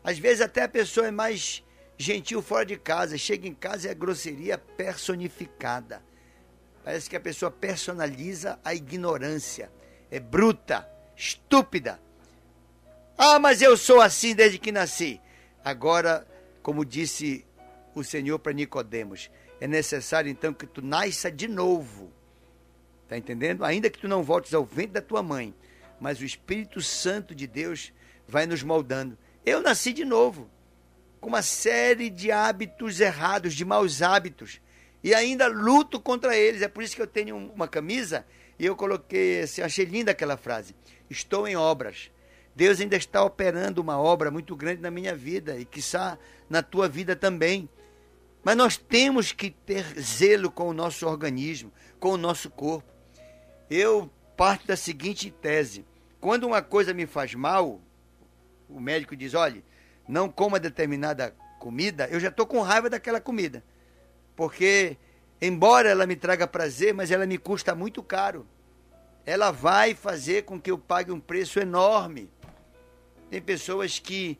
Às 0.01 0.17
vezes 0.17 0.39
até 0.39 0.63
a 0.63 0.69
pessoa 0.69 1.07
é 1.07 1.11
mais 1.11 1.61
gentil 1.97 2.41
fora 2.41 2.65
de 2.65 2.77
casa, 2.77 3.17
chega 3.17 3.49
em 3.49 3.53
casa 3.53 3.89
e 3.89 3.91
é 3.91 3.93
grosseria 3.93 4.57
personificada. 4.57 6.01
Parece 6.85 7.09
que 7.09 7.17
a 7.17 7.19
pessoa 7.19 7.51
personaliza 7.51 8.57
a 8.63 8.73
ignorância. 8.73 9.69
É 10.09 10.21
bruta, 10.21 10.87
estúpida. 11.17 11.99
Ah, 13.17 13.39
mas 13.39 13.61
eu 13.61 13.75
sou 13.75 13.99
assim 13.99 14.33
desde 14.33 14.57
que 14.57 14.71
nasci. 14.71 15.19
Agora, 15.65 16.25
como 16.61 16.85
disse 16.85 17.45
o 17.99 18.03
Senhor 18.03 18.39
para 18.39 18.53
Nicodemos, 18.53 19.29
é 19.59 19.67
necessário 19.67 20.29
então 20.29 20.53
que 20.53 20.65
tu 20.65 20.81
nasça 20.81 21.31
de 21.31 21.47
novo. 21.47 22.11
Está 23.03 23.17
entendendo? 23.17 23.63
Ainda 23.63 23.89
que 23.89 23.99
tu 23.99 24.07
não 24.07 24.23
voltes 24.23 24.53
ao 24.53 24.65
ventre 24.65 24.93
da 24.93 25.01
tua 25.01 25.21
mãe, 25.21 25.53
mas 25.99 26.19
o 26.19 26.25
Espírito 26.25 26.81
Santo 26.81 27.35
de 27.35 27.47
Deus 27.47 27.93
vai 28.27 28.45
nos 28.45 28.63
moldando. 28.63 29.17
Eu 29.45 29.61
nasci 29.61 29.93
de 29.93 30.05
novo, 30.05 30.49
com 31.19 31.29
uma 31.29 31.41
série 31.41 32.09
de 32.09 32.31
hábitos 32.31 32.99
errados, 32.99 33.53
de 33.53 33.63
maus 33.63 34.01
hábitos, 34.01 34.59
e 35.03 35.13
ainda 35.13 35.47
luto 35.47 35.99
contra 35.99 36.35
eles. 36.35 36.61
É 36.61 36.67
por 36.67 36.83
isso 36.83 36.95
que 36.95 37.01
eu 37.01 37.07
tenho 37.07 37.35
uma 37.37 37.67
camisa 37.67 38.25
e 38.57 38.65
eu 38.65 38.75
coloquei 38.75 39.41
assim, 39.41 39.61
achei 39.61 39.85
linda 39.85 40.11
aquela 40.11 40.37
frase. 40.37 40.75
Estou 41.09 41.47
em 41.47 41.55
obras. 41.55 42.11
Deus 42.55 42.79
ainda 42.79 42.95
está 42.95 43.23
operando 43.23 43.81
uma 43.81 43.99
obra 43.99 44.29
muito 44.29 44.55
grande 44.55 44.81
na 44.81 44.91
minha 44.91 45.15
vida 45.15 45.57
e 45.57 45.65
quiçá 45.65 46.17
na 46.49 46.61
tua 46.61 46.87
vida 46.87 47.15
também. 47.15 47.67
Mas 48.43 48.57
nós 48.57 48.77
temos 48.77 49.31
que 49.31 49.49
ter 49.49 49.83
zelo 49.99 50.51
com 50.51 50.67
o 50.67 50.73
nosso 50.73 51.07
organismo, 51.07 51.71
com 51.99 52.09
o 52.09 52.17
nosso 52.17 52.49
corpo. 52.49 52.91
Eu 53.69 54.11
parto 54.35 54.67
da 54.67 54.75
seguinte 54.75 55.31
tese: 55.31 55.85
quando 56.19 56.45
uma 56.45 56.61
coisa 56.61 56.93
me 56.93 57.05
faz 57.05 57.33
mal, 57.33 57.79
o 58.69 58.79
médico 58.79 59.15
diz: 59.15 59.33
olhe, 59.33 59.63
não 60.07 60.29
coma 60.29 60.59
determinada 60.59 61.33
comida, 61.59 62.07
eu 62.11 62.19
já 62.19 62.27
estou 62.27 62.45
com 62.45 62.61
raiva 62.61 62.89
daquela 62.89 63.21
comida. 63.21 63.63
Porque, 64.35 64.97
embora 65.41 65.89
ela 65.89 66.05
me 66.05 66.15
traga 66.15 66.45
prazer, 66.45 66.93
mas 66.93 67.11
ela 67.11 67.25
me 67.25 67.37
custa 67.37 67.73
muito 67.73 68.03
caro. 68.03 68.45
Ela 69.25 69.51
vai 69.51 69.95
fazer 69.95 70.43
com 70.43 70.59
que 70.59 70.69
eu 70.69 70.77
pague 70.77 71.11
um 71.11 71.19
preço 71.19 71.59
enorme. 71.59 72.29
Tem 73.29 73.41
pessoas 73.41 73.99
que 73.99 74.37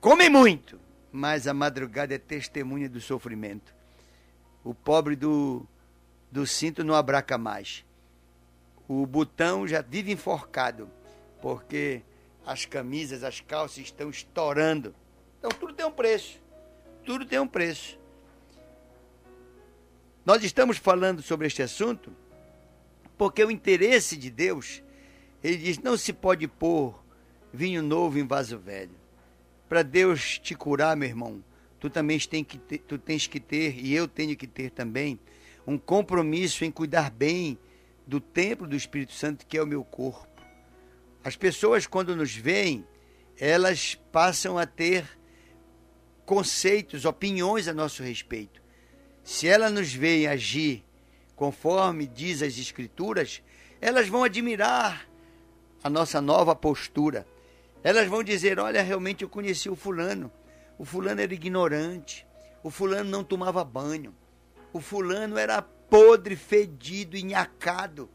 comem 0.00 0.30
muito, 0.30 0.78
mas 1.12 1.46
a 1.46 1.54
madrugada 1.54 2.14
é 2.14 2.18
testemunha 2.18 2.88
do 2.88 3.00
sofrimento. 3.00 3.74
O 4.62 4.74
pobre 4.74 5.16
do, 5.16 5.66
do 6.30 6.46
cinto 6.46 6.84
não 6.84 6.94
abraca 6.94 7.36
mais. 7.36 7.84
O 8.88 9.06
botão 9.06 9.66
já 9.66 9.80
vive 9.80 10.12
enforcado, 10.12 10.90
porque 11.40 12.02
as 12.46 12.64
camisas, 12.64 13.24
as 13.24 13.40
calças 13.40 13.78
estão 13.78 14.10
estourando. 14.10 14.94
Então 15.38 15.50
tudo 15.50 15.72
tem 15.72 15.86
um 15.86 15.92
preço. 15.92 16.40
Tudo 17.04 17.24
tem 17.24 17.38
um 17.38 17.48
preço. 17.48 17.98
Nós 20.24 20.44
estamos 20.44 20.76
falando 20.76 21.22
sobre 21.22 21.46
este 21.46 21.62
assunto 21.62 22.12
porque 23.16 23.44
o 23.44 23.50
interesse 23.50 24.16
de 24.16 24.30
Deus, 24.30 24.82
ele 25.44 25.58
diz, 25.58 25.78
não 25.78 25.96
se 25.96 26.10
pode 26.12 26.48
pôr 26.48 26.98
vinho 27.52 27.82
novo 27.82 28.18
em 28.18 28.26
vaso 28.26 28.58
velho 28.58 28.99
para 29.70 29.84
Deus 29.84 30.40
te 30.40 30.52
curar, 30.56 30.96
meu 30.96 31.08
irmão, 31.08 31.44
tu 31.78 31.88
também 31.88 32.18
tens 32.18 32.44
que 32.44 32.58
ter, 32.58 32.78
tu 32.78 32.98
tens 32.98 33.28
que 33.28 33.38
ter, 33.38 33.78
e 33.78 33.94
eu 33.94 34.08
tenho 34.08 34.36
que 34.36 34.48
ter 34.48 34.68
também, 34.68 35.16
um 35.64 35.78
compromisso 35.78 36.64
em 36.64 36.72
cuidar 36.72 37.08
bem 37.08 37.56
do 38.04 38.20
templo 38.20 38.66
do 38.66 38.74
Espírito 38.74 39.12
Santo, 39.12 39.46
que 39.46 39.56
é 39.56 39.62
o 39.62 39.66
meu 39.68 39.84
corpo. 39.84 40.26
As 41.22 41.36
pessoas, 41.36 41.86
quando 41.86 42.16
nos 42.16 42.34
veem, 42.34 42.84
elas 43.38 43.94
passam 44.10 44.58
a 44.58 44.66
ter 44.66 45.06
conceitos, 46.26 47.04
opiniões 47.04 47.68
a 47.68 47.72
nosso 47.72 48.02
respeito. 48.02 48.60
Se 49.22 49.46
elas 49.46 49.72
nos 49.72 49.94
veem 49.94 50.26
agir 50.26 50.84
conforme 51.36 52.08
diz 52.08 52.42
as 52.42 52.58
Escrituras, 52.58 53.40
elas 53.80 54.08
vão 54.08 54.24
admirar 54.24 55.08
a 55.80 55.88
nossa 55.88 56.20
nova 56.20 56.56
postura 56.56 57.24
elas 57.82 58.08
vão 58.08 58.22
dizer: 58.22 58.58
Olha, 58.58 58.82
realmente 58.82 59.22
eu 59.22 59.28
conheci 59.28 59.68
o 59.68 59.76
fulano. 59.76 60.30
O 60.78 60.84
fulano 60.84 61.20
era 61.20 61.34
ignorante. 61.34 62.26
O 62.62 62.70
fulano 62.70 63.08
não 63.08 63.24
tomava 63.24 63.64
banho. 63.64 64.14
O 64.72 64.80
fulano 64.80 65.36
era 65.36 65.62
podre, 65.62 66.36
fedido, 66.36 67.16
enhacado. 67.16 68.08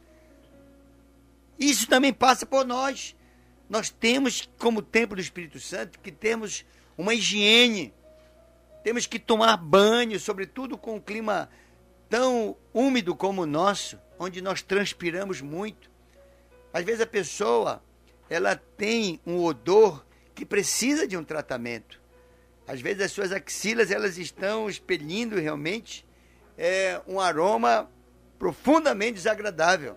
Isso 1.59 1.87
também 1.87 2.13
passa 2.13 2.45
por 2.45 2.65
nós. 2.65 3.15
Nós 3.69 3.89
temos, 3.89 4.47
como 4.59 4.81
templo 4.81 5.15
do 5.15 5.21
Espírito 5.21 5.59
Santo, 5.59 5.99
que 5.99 6.11
temos 6.11 6.65
uma 6.97 7.13
higiene. 7.13 7.93
Temos 8.83 9.07
que 9.07 9.17
tomar 9.17 9.57
banho, 9.57 10.19
sobretudo 10.19 10.77
com 10.77 10.95
um 10.95 11.01
clima 11.01 11.49
tão 12.07 12.55
úmido 12.73 13.15
como 13.15 13.41
o 13.41 13.47
nosso, 13.47 13.99
onde 14.19 14.41
nós 14.41 14.61
transpiramos 14.61 15.41
muito. 15.41 15.89
Às 16.71 16.83
vezes 16.83 17.01
a 17.01 17.07
pessoa 17.07 17.81
ela 18.29 18.55
tem 18.55 19.19
um 19.25 19.43
odor 19.43 20.05
que 20.33 20.45
precisa 20.45 21.07
de 21.07 21.15
um 21.17 21.23
tratamento. 21.23 22.01
Às 22.67 22.81
vezes 22.81 23.03
as 23.03 23.11
suas 23.11 23.31
axilas 23.31 23.91
elas 23.91 24.17
estão 24.17 24.69
expelindo 24.69 25.39
realmente 25.39 26.05
é, 26.57 26.99
um 27.07 27.19
aroma 27.19 27.89
profundamente 28.39 29.13
desagradável. 29.13 29.95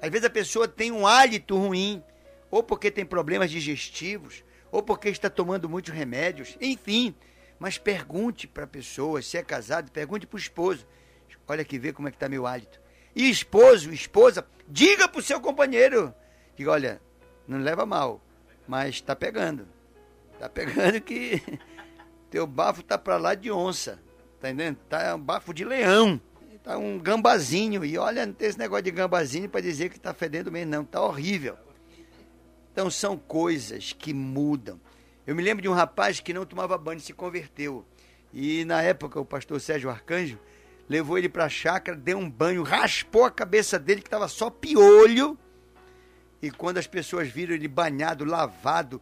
Às 0.00 0.10
vezes 0.10 0.26
a 0.26 0.30
pessoa 0.30 0.66
tem 0.66 0.90
um 0.90 1.06
hálito 1.06 1.56
ruim, 1.56 2.02
ou 2.50 2.62
porque 2.62 2.90
tem 2.90 3.06
problemas 3.06 3.50
digestivos, 3.50 4.44
ou 4.70 4.82
porque 4.82 5.08
está 5.08 5.30
tomando 5.30 5.68
muitos 5.68 5.94
remédios, 5.94 6.56
enfim. 6.60 7.14
Mas 7.58 7.78
pergunte 7.78 8.48
para 8.48 8.64
a 8.64 8.66
pessoa, 8.66 9.22
se 9.22 9.38
é 9.38 9.42
casado, 9.42 9.92
pergunte 9.92 10.26
para 10.26 10.36
o 10.36 10.40
esposo. 10.40 10.86
Olha 11.46 11.62
aqui, 11.62 11.78
vê 11.78 11.92
como 11.92 12.08
é 12.08 12.10
que 12.10 12.16
está 12.16 12.28
meu 12.28 12.46
hálito. 12.46 12.80
E 13.14 13.30
esposo, 13.30 13.92
esposa, 13.92 14.46
diga 14.66 15.06
para 15.06 15.20
o 15.20 15.22
seu 15.22 15.40
companheiro. 15.40 16.12
Diga, 16.56 16.72
olha, 16.72 17.00
não 17.52 17.60
leva 17.60 17.86
mal, 17.86 18.20
mas 18.66 19.00
tá 19.00 19.14
pegando. 19.14 19.66
Tá 20.38 20.48
pegando 20.48 21.00
que 21.00 21.42
teu 22.30 22.46
bafo 22.46 22.82
tá 22.82 22.98
para 22.98 23.16
lá 23.16 23.34
de 23.34 23.50
onça. 23.50 24.00
Tá 24.40 24.50
entendendo? 24.50 24.76
Tá 24.88 25.14
um 25.14 25.20
bafo 25.20 25.54
de 25.54 25.64
leão. 25.64 26.20
Tá 26.64 26.78
um 26.78 26.98
gambazinho. 26.98 27.84
E 27.84 27.96
olha, 27.98 28.26
não 28.26 28.32
tem 28.32 28.48
esse 28.48 28.58
negócio 28.58 28.84
de 28.84 28.90
gambazinho 28.90 29.48
para 29.48 29.60
dizer 29.60 29.88
que 29.90 30.00
tá 30.00 30.12
fedendo 30.12 30.50
mesmo, 30.50 30.70
não. 30.70 30.84
Tá 30.84 31.00
horrível. 31.00 31.56
Então 32.72 32.90
são 32.90 33.16
coisas 33.16 33.92
que 33.92 34.14
mudam. 34.14 34.80
Eu 35.26 35.36
me 35.36 35.42
lembro 35.42 35.62
de 35.62 35.68
um 35.68 35.72
rapaz 35.72 36.18
que 36.20 36.32
não 36.32 36.46
tomava 36.46 36.76
banho 36.78 36.98
e 36.98 37.02
se 37.02 37.12
converteu. 37.12 37.84
E 38.32 38.64
na 38.64 38.82
época 38.82 39.20
o 39.20 39.24
pastor 39.24 39.60
Sérgio 39.60 39.90
Arcanjo 39.90 40.38
levou 40.88 41.18
ele 41.18 41.28
para 41.28 41.44
a 41.44 41.48
chácara, 41.48 41.96
deu 41.96 42.18
um 42.18 42.28
banho, 42.28 42.62
raspou 42.62 43.24
a 43.24 43.30
cabeça 43.30 43.78
dele 43.78 44.00
que 44.00 44.08
estava 44.08 44.26
só 44.26 44.50
piolho 44.50 45.38
e 46.42 46.50
quando 46.50 46.78
as 46.78 46.88
pessoas 46.88 47.28
viram 47.28 47.54
ele 47.54 47.68
banhado, 47.68 48.24
lavado, 48.24 49.00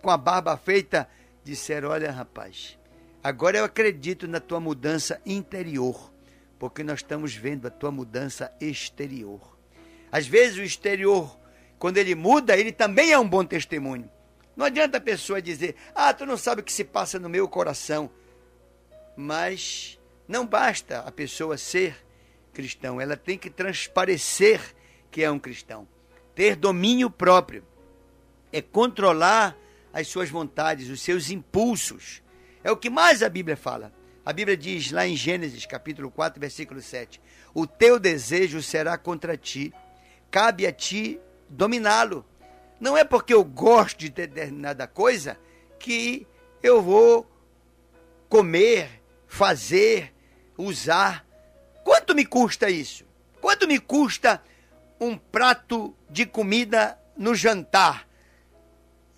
com 0.00 0.10
a 0.10 0.16
barba 0.16 0.56
feita, 0.56 1.08
disseram: 1.42 1.88
Olha, 1.88 2.12
rapaz, 2.12 2.78
agora 3.22 3.58
eu 3.58 3.64
acredito 3.64 4.28
na 4.28 4.38
tua 4.38 4.60
mudança 4.60 5.20
interior, 5.26 6.12
porque 6.56 6.84
nós 6.84 7.00
estamos 7.00 7.34
vendo 7.34 7.66
a 7.66 7.70
tua 7.70 7.90
mudança 7.90 8.52
exterior. 8.60 9.58
Às 10.10 10.28
vezes 10.28 10.56
o 10.56 10.62
exterior, 10.62 11.36
quando 11.78 11.98
ele 11.98 12.14
muda, 12.14 12.56
ele 12.56 12.70
também 12.70 13.10
é 13.10 13.18
um 13.18 13.28
bom 13.28 13.44
testemunho. 13.44 14.08
Não 14.56 14.64
adianta 14.64 14.98
a 14.98 15.00
pessoa 15.00 15.42
dizer: 15.42 15.74
Ah, 15.92 16.14
tu 16.14 16.24
não 16.24 16.36
sabe 16.36 16.60
o 16.60 16.64
que 16.64 16.72
se 16.72 16.84
passa 16.84 17.18
no 17.18 17.28
meu 17.28 17.48
coração. 17.48 18.08
Mas 19.16 19.98
não 20.28 20.46
basta 20.46 21.00
a 21.00 21.10
pessoa 21.10 21.58
ser 21.58 21.96
cristão, 22.52 23.00
ela 23.00 23.16
tem 23.16 23.36
que 23.36 23.50
transparecer 23.50 24.60
que 25.10 25.24
é 25.24 25.30
um 25.30 25.38
cristão. 25.40 25.88
Ter 26.38 26.54
domínio 26.54 27.10
próprio 27.10 27.64
é 28.52 28.62
controlar 28.62 29.58
as 29.92 30.06
suas 30.06 30.30
vontades, 30.30 30.88
os 30.88 31.00
seus 31.00 31.30
impulsos. 31.30 32.22
É 32.62 32.70
o 32.70 32.76
que 32.76 32.88
mais 32.88 33.24
a 33.24 33.28
Bíblia 33.28 33.56
fala. 33.56 33.92
A 34.24 34.32
Bíblia 34.32 34.56
diz 34.56 34.92
lá 34.92 35.04
em 35.04 35.16
Gênesis, 35.16 35.66
capítulo 35.66 36.12
4, 36.12 36.38
versículo 36.38 36.80
7: 36.80 37.20
O 37.52 37.66
teu 37.66 37.98
desejo 37.98 38.62
será 38.62 38.96
contra 38.96 39.36
ti, 39.36 39.74
cabe 40.30 40.64
a 40.64 40.70
ti 40.70 41.18
dominá-lo. 41.48 42.24
Não 42.78 42.96
é 42.96 43.02
porque 43.02 43.34
eu 43.34 43.42
gosto 43.42 43.98
de 43.98 44.08
determinada 44.08 44.86
coisa 44.86 45.36
que 45.76 46.24
eu 46.62 46.80
vou 46.80 47.28
comer, 48.28 49.02
fazer, 49.26 50.14
usar. 50.56 51.26
Quanto 51.82 52.14
me 52.14 52.24
custa 52.24 52.70
isso? 52.70 53.04
Quanto 53.40 53.66
me 53.66 53.80
custa 53.80 54.40
um 55.00 55.16
prato 55.16 55.94
de 56.10 56.26
comida 56.26 56.98
no 57.16 57.34
jantar 57.34 58.08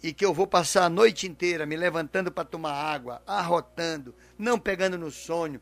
e 0.02 0.12
que 0.12 0.24
eu 0.24 0.32
vou 0.32 0.46
passar 0.46 0.84
a 0.84 0.88
noite 0.88 1.26
inteira 1.26 1.66
me 1.66 1.76
levantando 1.76 2.32
para 2.32 2.44
tomar 2.44 2.72
água, 2.72 3.22
arrotando, 3.26 4.14
não 4.38 4.58
pegando 4.58 4.96
no 4.96 5.10
sonho, 5.10 5.60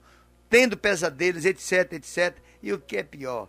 tendo 0.48 0.76
pesadelos, 0.76 1.44
etc, 1.44 1.92
etc. 1.94 2.36
E 2.62 2.72
o 2.72 2.78
que 2.78 2.96
é 2.96 3.02
pior, 3.02 3.48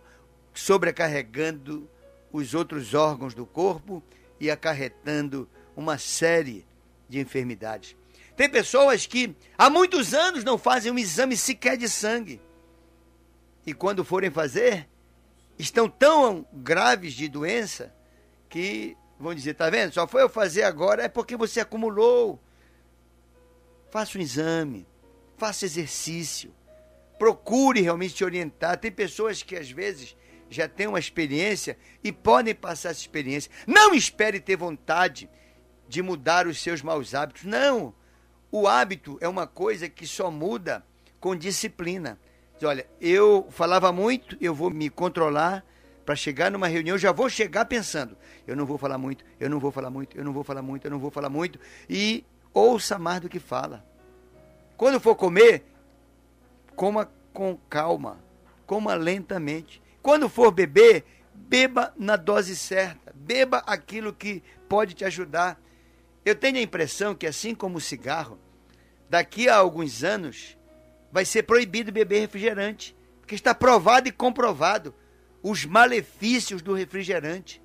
sobrecarregando 0.52 1.88
os 2.32 2.54
outros 2.54 2.94
órgãos 2.94 3.34
do 3.34 3.46
corpo 3.46 4.02
e 4.38 4.50
acarretando 4.50 5.48
uma 5.76 5.98
série 5.98 6.66
de 7.08 7.20
enfermidades. 7.20 7.96
Tem 8.36 8.48
pessoas 8.48 9.06
que 9.06 9.34
há 9.56 9.68
muitos 9.68 10.14
anos 10.14 10.44
não 10.44 10.56
fazem 10.56 10.90
um 10.90 10.98
exame 10.98 11.36
sequer 11.36 11.76
de 11.76 11.88
sangue. 11.88 12.40
E 13.66 13.74
quando 13.74 14.04
forem 14.04 14.30
fazer, 14.30 14.88
estão 15.60 15.88
tão 15.88 16.46
graves 16.52 17.12
de 17.12 17.28
doença 17.28 17.94
que 18.48 18.96
vão 19.18 19.34
dizer, 19.34 19.54
tá 19.54 19.68
vendo? 19.68 19.92
Só 19.92 20.06
foi 20.06 20.22
eu 20.22 20.28
fazer 20.28 20.62
agora 20.62 21.04
é 21.04 21.08
porque 21.08 21.36
você 21.36 21.60
acumulou. 21.60 22.40
Faça 23.90 24.16
um 24.16 24.20
exame, 24.20 24.86
faça 25.36 25.64
exercício, 25.64 26.54
procure 27.18 27.80
realmente 27.80 28.14
te 28.14 28.24
orientar. 28.24 28.78
Tem 28.78 28.90
pessoas 28.90 29.42
que 29.42 29.56
às 29.56 29.70
vezes 29.70 30.16
já 30.48 30.68
têm 30.68 30.86
uma 30.86 30.98
experiência 30.98 31.76
e 32.02 32.12
podem 32.12 32.54
passar 32.54 32.90
essa 32.90 33.00
experiência. 33.00 33.50
Não 33.66 33.94
espere 33.94 34.40
ter 34.40 34.56
vontade 34.56 35.28
de 35.88 36.02
mudar 36.02 36.46
os 36.46 36.60
seus 36.60 36.82
maus 36.82 37.14
hábitos. 37.14 37.44
Não. 37.44 37.94
O 38.50 38.66
hábito 38.66 39.18
é 39.20 39.28
uma 39.28 39.46
coisa 39.46 39.88
que 39.88 40.06
só 40.06 40.30
muda 40.30 40.84
com 41.20 41.36
disciplina. 41.36 42.18
Olha, 42.62 42.86
eu 43.00 43.46
falava 43.50 43.90
muito, 43.90 44.36
eu 44.40 44.54
vou 44.54 44.70
me 44.70 44.90
controlar 44.90 45.64
para 46.04 46.14
chegar 46.14 46.50
numa 46.50 46.66
reunião, 46.66 46.98
já 46.98 47.12
vou 47.12 47.28
chegar 47.30 47.64
pensando, 47.64 48.16
eu 48.46 48.54
não 48.54 48.66
vou 48.66 48.76
falar 48.76 48.98
muito, 48.98 49.24
eu 49.38 49.48
não 49.48 49.58
vou 49.58 49.70
falar 49.70 49.90
muito, 49.90 50.16
eu 50.16 50.24
não 50.24 50.32
vou 50.32 50.44
falar 50.44 50.60
muito, 50.60 50.84
eu 50.84 50.90
não 50.90 50.98
vou 50.98 51.10
falar 51.10 51.30
muito 51.30 51.58
e 51.88 52.24
ouça 52.52 52.98
mais 52.98 53.20
do 53.20 53.28
que 53.28 53.38
fala. 53.38 53.84
Quando 54.76 55.00
for 55.00 55.14
comer, 55.14 55.64
coma 56.74 57.10
com 57.32 57.56
calma, 57.68 58.18
coma 58.66 58.94
lentamente. 58.94 59.82
Quando 60.02 60.28
for 60.28 60.50
beber, 60.50 61.04
beba 61.34 61.94
na 61.96 62.16
dose 62.16 62.56
certa, 62.56 63.12
beba 63.14 63.58
aquilo 63.66 64.12
que 64.12 64.42
pode 64.68 64.94
te 64.94 65.04
ajudar. 65.04 65.60
Eu 66.24 66.34
tenho 66.34 66.58
a 66.58 66.62
impressão 66.62 67.14
que, 67.14 67.26
assim 67.26 67.54
como 67.54 67.78
o 67.78 67.80
cigarro, 67.80 68.38
daqui 69.08 69.48
a 69.48 69.56
alguns 69.56 70.02
anos 70.02 70.56
vai 71.10 71.24
ser 71.24 71.42
proibido 71.44 71.92
beber 71.92 72.20
refrigerante, 72.20 72.96
porque 73.20 73.34
está 73.34 73.54
provado 73.54 74.08
e 74.08 74.12
comprovado 74.12 74.94
os 75.42 75.64
malefícios 75.64 76.62
do 76.62 76.74
refrigerante. 76.74 77.60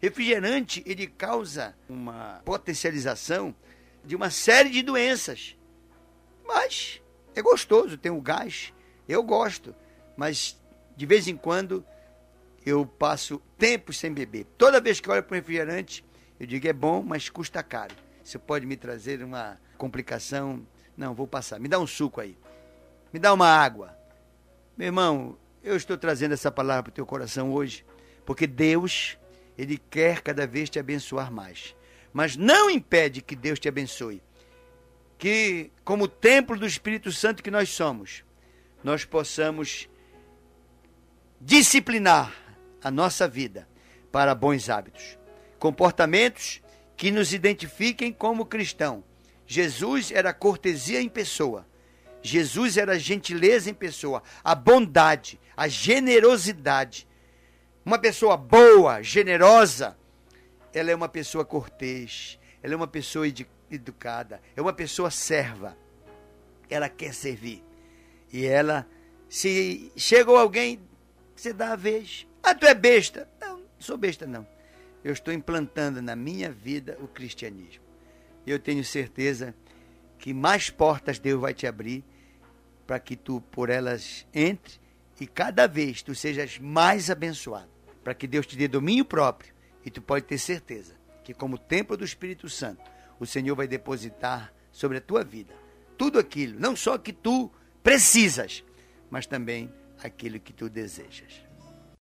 Refrigerante, 0.00 0.82
ele 0.84 1.06
causa 1.06 1.76
uma 1.88 2.40
potencialização 2.44 3.54
de 4.04 4.16
uma 4.16 4.30
série 4.30 4.70
de 4.70 4.82
doenças. 4.82 5.56
Mas 6.44 7.00
é 7.34 7.40
gostoso, 7.40 7.96
tem 7.96 8.10
o 8.10 8.20
gás, 8.20 8.72
eu 9.08 9.22
gosto, 9.22 9.74
mas 10.16 10.60
de 10.96 11.06
vez 11.06 11.28
em 11.28 11.36
quando 11.36 11.84
eu 12.64 12.84
passo 12.84 13.40
tempo 13.58 13.92
sem 13.92 14.12
beber. 14.12 14.46
Toda 14.58 14.80
vez 14.80 15.00
que 15.00 15.10
olho 15.10 15.22
para 15.22 15.34
o 15.34 15.36
refrigerante, 15.36 16.04
eu 16.38 16.46
digo 16.46 16.66
é 16.66 16.72
bom, 16.72 17.02
mas 17.02 17.28
custa 17.28 17.62
caro. 17.62 17.94
Isso 18.24 18.38
pode 18.38 18.66
me 18.66 18.76
trazer 18.76 19.22
uma 19.22 19.58
complicação. 19.76 20.66
Não, 20.96 21.14
vou 21.14 21.26
passar. 21.26 21.58
Me 21.58 21.68
dá 21.68 21.78
um 21.78 21.86
suco 21.86 22.20
aí. 22.20 22.36
Me 23.12 23.18
dá 23.18 23.32
uma 23.32 23.48
água. 23.48 23.96
Meu 24.76 24.86
irmão, 24.86 25.38
eu 25.62 25.76
estou 25.76 25.96
trazendo 25.96 26.32
essa 26.32 26.50
palavra 26.50 26.84
para 26.84 26.90
o 26.90 26.94
teu 26.94 27.06
coração 27.06 27.52
hoje, 27.52 27.84
porque 28.24 28.46
Deus, 28.46 29.18
Ele 29.56 29.78
quer 29.78 30.22
cada 30.22 30.46
vez 30.46 30.70
te 30.70 30.78
abençoar 30.78 31.30
mais. 31.30 31.76
Mas 32.12 32.36
não 32.36 32.70
impede 32.70 33.22
que 33.22 33.36
Deus 33.36 33.58
te 33.58 33.68
abençoe. 33.68 34.22
Que, 35.18 35.70
como 35.84 36.08
templo 36.08 36.58
do 36.58 36.66
Espírito 36.66 37.12
Santo 37.12 37.42
que 37.42 37.50
nós 37.50 37.68
somos, 37.68 38.24
nós 38.82 39.04
possamos 39.04 39.88
disciplinar 41.40 42.34
a 42.82 42.90
nossa 42.90 43.28
vida 43.28 43.68
para 44.10 44.34
bons 44.34 44.68
hábitos 44.68 45.16
comportamentos 45.62 46.60
que 46.96 47.12
nos 47.12 47.32
identifiquem 47.32 48.12
como 48.12 48.44
cristão. 48.44 49.04
Jesus 49.46 50.10
era 50.10 50.34
cortesia 50.34 51.00
em 51.00 51.08
pessoa. 51.08 51.64
Jesus 52.22 52.76
era 52.76 52.98
gentileza 52.98 53.70
em 53.70 53.74
pessoa, 53.74 54.22
a 54.42 54.54
bondade, 54.54 55.40
a 55.56 55.68
generosidade. 55.68 57.08
Uma 57.84 57.98
pessoa 57.98 58.36
boa, 58.36 59.02
generosa, 59.02 59.96
ela 60.72 60.90
é 60.90 60.94
uma 60.94 61.08
pessoa 61.08 61.44
cortês, 61.44 62.38
ela 62.62 62.74
é 62.74 62.76
uma 62.76 62.86
pessoa 62.86 63.26
educada, 63.70 64.40
é 64.56 64.62
uma 64.62 64.72
pessoa 64.72 65.10
serva. 65.10 65.76
Ela 66.70 66.88
quer 66.88 67.12
servir. 67.12 67.62
E 68.32 68.46
ela, 68.46 68.86
se 69.28 69.92
chegou 69.96 70.36
alguém, 70.36 70.80
você 71.34 71.52
dá 71.52 71.72
a 71.72 71.76
vez. 71.76 72.26
Ah, 72.42 72.54
tu 72.54 72.64
é 72.64 72.74
besta. 72.74 73.28
Não, 73.40 73.58
não 73.58 73.66
sou 73.78 73.98
besta, 73.98 74.26
não 74.26 74.46
eu 75.04 75.12
estou 75.12 75.34
implantando 75.34 76.00
na 76.00 76.14
minha 76.14 76.50
vida 76.50 76.96
o 77.00 77.08
cristianismo. 77.08 77.82
Eu 78.46 78.58
tenho 78.58 78.84
certeza 78.84 79.54
que 80.18 80.32
mais 80.32 80.70
portas 80.70 81.18
Deus 81.18 81.40
vai 81.40 81.52
te 81.52 81.66
abrir 81.66 82.04
para 82.92 83.00
que 83.00 83.16
tu 83.16 83.40
por 83.40 83.70
elas 83.70 84.26
entre 84.34 84.78
e 85.18 85.26
cada 85.26 85.66
vez 85.66 86.02
tu 86.02 86.14
sejas 86.14 86.58
mais 86.58 87.08
abençoado, 87.08 87.70
para 88.04 88.12
que 88.12 88.26
Deus 88.26 88.46
te 88.46 88.54
dê 88.54 88.68
domínio 88.68 89.02
próprio 89.02 89.54
e 89.82 89.90
tu 89.90 90.02
pode 90.02 90.26
ter 90.26 90.36
certeza 90.36 90.94
que 91.24 91.32
como 91.32 91.56
templo 91.56 91.96
do 91.96 92.04
Espírito 92.04 92.50
Santo, 92.50 92.82
o 93.18 93.24
Senhor 93.24 93.56
vai 93.56 93.66
depositar 93.66 94.52
sobre 94.70 94.98
a 94.98 95.00
tua 95.00 95.24
vida 95.24 95.54
tudo 95.96 96.18
aquilo, 96.18 96.60
não 96.60 96.76
só 96.76 96.98
que 96.98 97.14
tu 97.14 97.50
precisas, 97.82 98.62
mas 99.08 99.26
também 99.26 99.72
aquilo 100.04 100.38
que 100.38 100.52
tu 100.52 100.68
desejas. 100.68 101.32